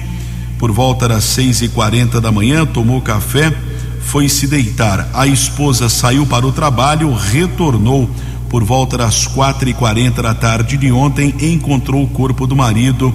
por 0.58 0.72
volta 0.72 1.06
das 1.06 1.24
seis 1.24 1.60
e 1.60 1.68
quarenta 1.68 2.20
da 2.20 2.32
manhã, 2.32 2.64
tomou 2.64 3.02
café 3.02 3.54
foi 4.00 4.30
se 4.30 4.46
deitar. 4.46 5.10
A 5.12 5.26
esposa 5.26 5.90
saiu 5.90 6.24
para 6.24 6.46
o 6.46 6.52
trabalho, 6.52 7.12
retornou 7.12 8.08
por 8.48 8.64
volta 8.64 8.96
das 8.96 9.26
quatro 9.26 9.68
e 9.68 9.74
quarenta 9.74 10.22
da 10.22 10.32
tarde 10.32 10.78
de 10.78 10.90
ontem, 10.90 11.34
encontrou 11.38 12.02
o 12.02 12.08
corpo 12.08 12.46
do 12.46 12.56
marido 12.56 13.12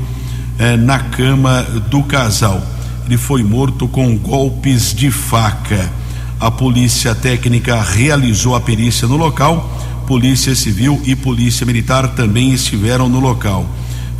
eh, 0.60 0.78
na 0.78 1.00
cama 1.00 1.64
do 1.90 2.04
casal. 2.04 2.62
Ele 3.06 3.18
foi 3.18 3.44
morto 3.44 3.88
com 3.88 4.18
golpes 4.18 4.94
de 4.94 5.12
faca. 5.12 5.92
A 6.40 6.52
polícia 6.52 7.14
técnica 7.16 7.82
realizou 7.82 8.56
a 8.56 8.62
perícia 8.62 9.08
no 9.08 9.18
local. 9.18 9.70
Polícia 10.08 10.54
Civil 10.56 11.02
e 11.06 11.16
Polícia 11.16 11.66
Militar 11.66 12.10
também 12.10 12.54
estiveram 12.54 13.10
no 13.10 13.20
local. 13.20 13.66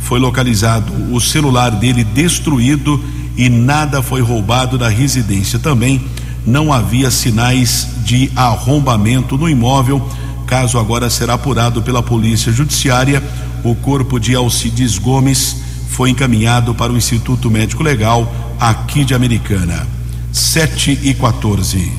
Foi 0.00 0.18
localizado 0.18 0.92
o 1.14 1.20
celular 1.20 1.70
dele 1.70 2.04
destruído 2.04 3.02
e 3.36 3.48
nada 3.48 4.02
foi 4.02 4.20
roubado 4.20 4.76
da 4.76 4.88
residência. 4.88 5.58
Também 5.58 6.02
não 6.46 6.72
havia 6.72 7.10
sinais 7.10 7.88
de 8.04 8.30
arrombamento 8.36 9.38
no 9.38 9.48
imóvel. 9.48 10.06
Caso 10.46 10.78
agora 10.78 11.08
será 11.08 11.34
apurado 11.34 11.82
pela 11.82 12.02
Polícia 12.02 12.52
Judiciária, 12.52 13.22
o 13.62 13.74
corpo 13.74 14.20
de 14.20 14.34
Alcides 14.34 14.98
Gomes 14.98 15.63
foi 15.94 16.10
encaminhado 16.10 16.74
para 16.74 16.92
o 16.92 16.96
Instituto 16.96 17.48
Médico 17.48 17.80
Legal 17.80 18.28
aqui 18.58 19.04
de 19.04 19.14
Americana. 19.14 19.86
7 20.32 20.98
e 21.04 21.14
14. 21.14 21.92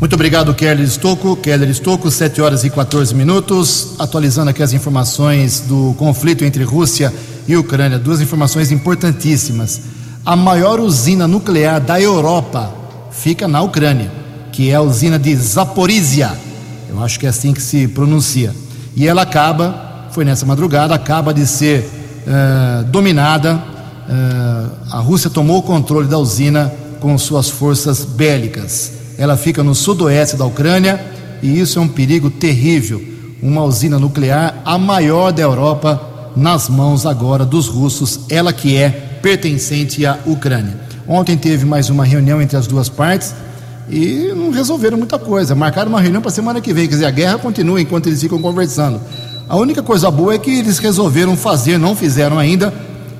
Muito 0.00 0.14
obrigado, 0.14 0.54
Keller 0.54 0.82
Estocco. 0.82 1.36
Keller 1.36 1.68
Estocco, 1.68 2.10
7 2.10 2.40
horas 2.40 2.64
e 2.64 2.70
14 2.70 3.14
minutos. 3.14 3.96
Atualizando 3.98 4.48
aqui 4.48 4.62
as 4.62 4.72
informações 4.72 5.60
do 5.60 5.94
conflito 5.98 6.42
entre 6.42 6.64
Rússia 6.64 7.12
e 7.46 7.54
Ucrânia. 7.54 7.98
Duas 7.98 8.22
informações 8.22 8.72
importantíssimas. 8.72 9.82
A 10.24 10.34
maior 10.34 10.80
usina 10.80 11.28
nuclear 11.28 11.82
da 11.82 12.00
Europa 12.00 12.72
fica 13.10 13.46
na 13.46 13.60
Ucrânia, 13.60 14.10
que 14.52 14.70
é 14.70 14.74
a 14.74 14.80
usina 14.80 15.18
de 15.18 15.36
Zaporizhia. 15.36 16.32
Eu 16.88 17.04
acho 17.04 17.20
que 17.20 17.26
é 17.26 17.28
assim 17.28 17.52
que 17.52 17.60
se 17.60 17.86
pronuncia. 17.88 18.54
E 18.96 19.06
ela 19.06 19.20
acaba, 19.20 20.08
foi 20.12 20.24
nessa 20.24 20.46
madrugada, 20.46 20.94
acaba 20.94 21.34
de 21.34 21.46
ser 21.46 22.03
uh, 22.26 22.84
dominada. 22.84 23.54
Uh, 23.54 24.70
a 24.90 24.98
Rússia 24.98 25.30
tomou 25.30 25.58
o 25.58 25.62
controle 25.62 26.08
da 26.08 26.18
usina 26.18 26.72
com 27.00 27.16
suas 27.18 27.48
forças 27.48 28.04
bélicas. 28.04 28.92
Ela 29.16 29.36
fica 29.36 29.62
no 29.62 29.74
sudoeste 29.74 30.36
da 30.36 30.44
Ucrânia 30.44 31.00
e 31.42 31.60
isso 31.60 31.78
é 31.78 31.82
um 31.82 31.88
perigo 31.88 32.30
terrível. 32.30 33.02
Uma 33.42 33.62
usina 33.62 33.98
nuclear, 33.98 34.62
a 34.64 34.78
maior 34.78 35.32
da 35.32 35.42
Europa, 35.42 36.32
nas 36.34 36.68
mãos 36.68 37.04
agora 37.04 37.44
dos 37.44 37.68
russos, 37.68 38.20
ela 38.30 38.52
que 38.52 38.76
é 38.76 38.88
pertencente 39.20 40.04
à 40.06 40.18
Ucrânia. 40.26 40.80
Ontem 41.06 41.36
teve 41.36 41.66
mais 41.66 41.90
uma 41.90 42.04
reunião 42.04 42.40
entre 42.40 42.56
as 42.56 42.66
duas 42.66 42.88
partes 42.88 43.34
e 43.88 44.32
não 44.34 44.50
resolveram 44.50 44.96
muita 44.96 45.18
coisa. 45.18 45.54
Marcaram 45.54 45.90
uma 45.90 46.00
reunião 46.00 46.22
para 46.22 46.30
semana 46.30 46.60
que 46.60 46.72
vem. 46.72 46.88
Quer 46.88 46.94
dizer, 46.94 47.06
a 47.06 47.10
guerra 47.10 47.38
continua 47.38 47.80
enquanto 47.80 48.06
eles 48.06 48.20
ficam 48.20 48.40
conversando. 48.40 49.00
A 49.48 49.56
única 49.56 49.82
coisa 49.82 50.10
boa 50.10 50.34
é 50.34 50.38
que 50.38 50.50
eles 50.50 50.78
resolveram 50.78 51.36
fazer, 51.36 51.78
não 51.78 51.94
fizeram 51.94 52.38
ainda, 52.38 52.72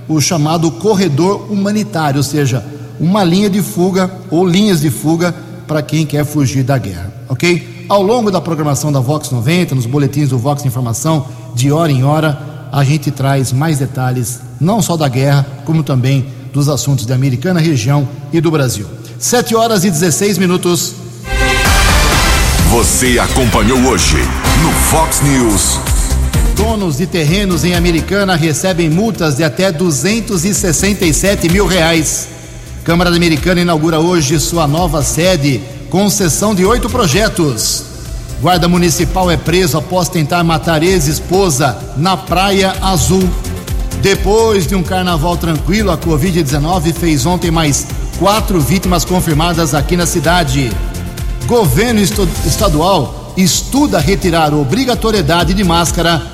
o 0.08 0.20
chamado 0.20 0.70
corredor 0.70 1.50
humanitário, 1.50 2.18
ou 2.18 2.22
seja, 2.22 2.64
uma 2.98 3.22
linha 3.22 3.50
de 3.50 3.60
fuga 3.60 4.10
ou 4.30 4.46
linhas 4.46 4.80
de 4.80 4.90
fuga 4.90 5.34
para 5.66 5.82
quem 5.82 6.06
quer 6.06 6.24
fugir 6.24 6.62
da 6.62 6.78
guerra, 6.78 7.12
ok? 7.28 7.86
Ao 7.88 8.02
longo 8.02 8.30
da 8.30 8.40
programação 8.40 8.90
da 8.90 9.00
Vox 9.00 9.30
90, 9.30 9.74
nos 9.74 9.86
boletins 9.86 10.30
do 10.30 10.38
Vox 10.38 10.64
Informação, 10.64 11.26
de 11.54 11.70
hora 11.70 11.92
em 11.92 12.04
hora, 12.04 12.68
a 12.72 12.82
gente 12.82 13.10
traz 13.10 13.52
mais 13.52 13.78
detalhes, 13.78 14.40
não 14.60 14.80
só 14.80 14.96
da 14.96 15.08
guerra, 15.08 15.46
como 15.64 15.82
também 15.82 16.26
dos 16.52 16.68
assuntos 16.68 17.04
da 17.04 17.14
Americana, 17.14 17.60
região 17.60 18.08
e 18.32 18.40
do 18.40 18.50
Brasil. 18.50 18.86
7 19.18 19.54
horas 19.54 19.84
e 19.84 19.90
16 19.90 20.38
minutos. 20.38 20.94
Você 22.70 23.18
acompanhou 23.18 23.78
hoje 23.86 24.16
no 24.62 24.70
Fox 24.72 25.20
News. 25.20 25.93
Donos 26.56 26.98
de 26.98 27.06
terrenos 27.06 27.64
em 27.64 27.74
Americana 27.74 28.36
recebem 28.36 28.88
multas 28.88 29.36
de 29.36 29.42
até 29.42 29.72
267 29.72 31.48
mil 31.48 31.66
reais. 31.66 32.28
Câmara 32.84 33.10
da 33.10 33.16
Americana 33.16 33.60
inaugura 33.60 33.98
hoje 33.98 34.38
sua 34.38 34.66
nova 34.68 35.02
sede, 35.02 35.60
com 35.90 36.08
sessão 36.08 36.54
de 36.54 36.64
oito 36.64 36.88
projetos. 36.88 37.84
Guarda 38.40 38.68
municipal 38.68 39.30
é 39.30 39.36
preso 39.36 39.78
após 39.78 40.08
tentar 40.08 40.44
matar 40.44 40.82
ex-esposa 40.82 41.76
na 41.96 42.16
Praia 42.16 42.74
Azul. 42.80 43.28
Depois 44.00 44.66
de 44.66 44.76
um 44.76 44.82
carnaval 44.82 45.36
tranquilo, 45.36 45.90
a 45.90 45.98
Covid-19 45.98 46.92
fez 46.92 47.26
ontem 47.26 47.50
mais 47.50 47.86
quatro 48.18 48.60
vítimas 48.60 49.04
confirmadas 49.04 49.74
aqui 49.74 49.96
na 49.96 50.06
cidade. 50.06 50.70
Governo 51.46 52.00
estadual 52.00 53.32
estuda 53.36 53.98
retirar 53.98 54.54
obrigatoriedade 54.54 55.52
de 55.54 55.64
máscara 55.64 56.33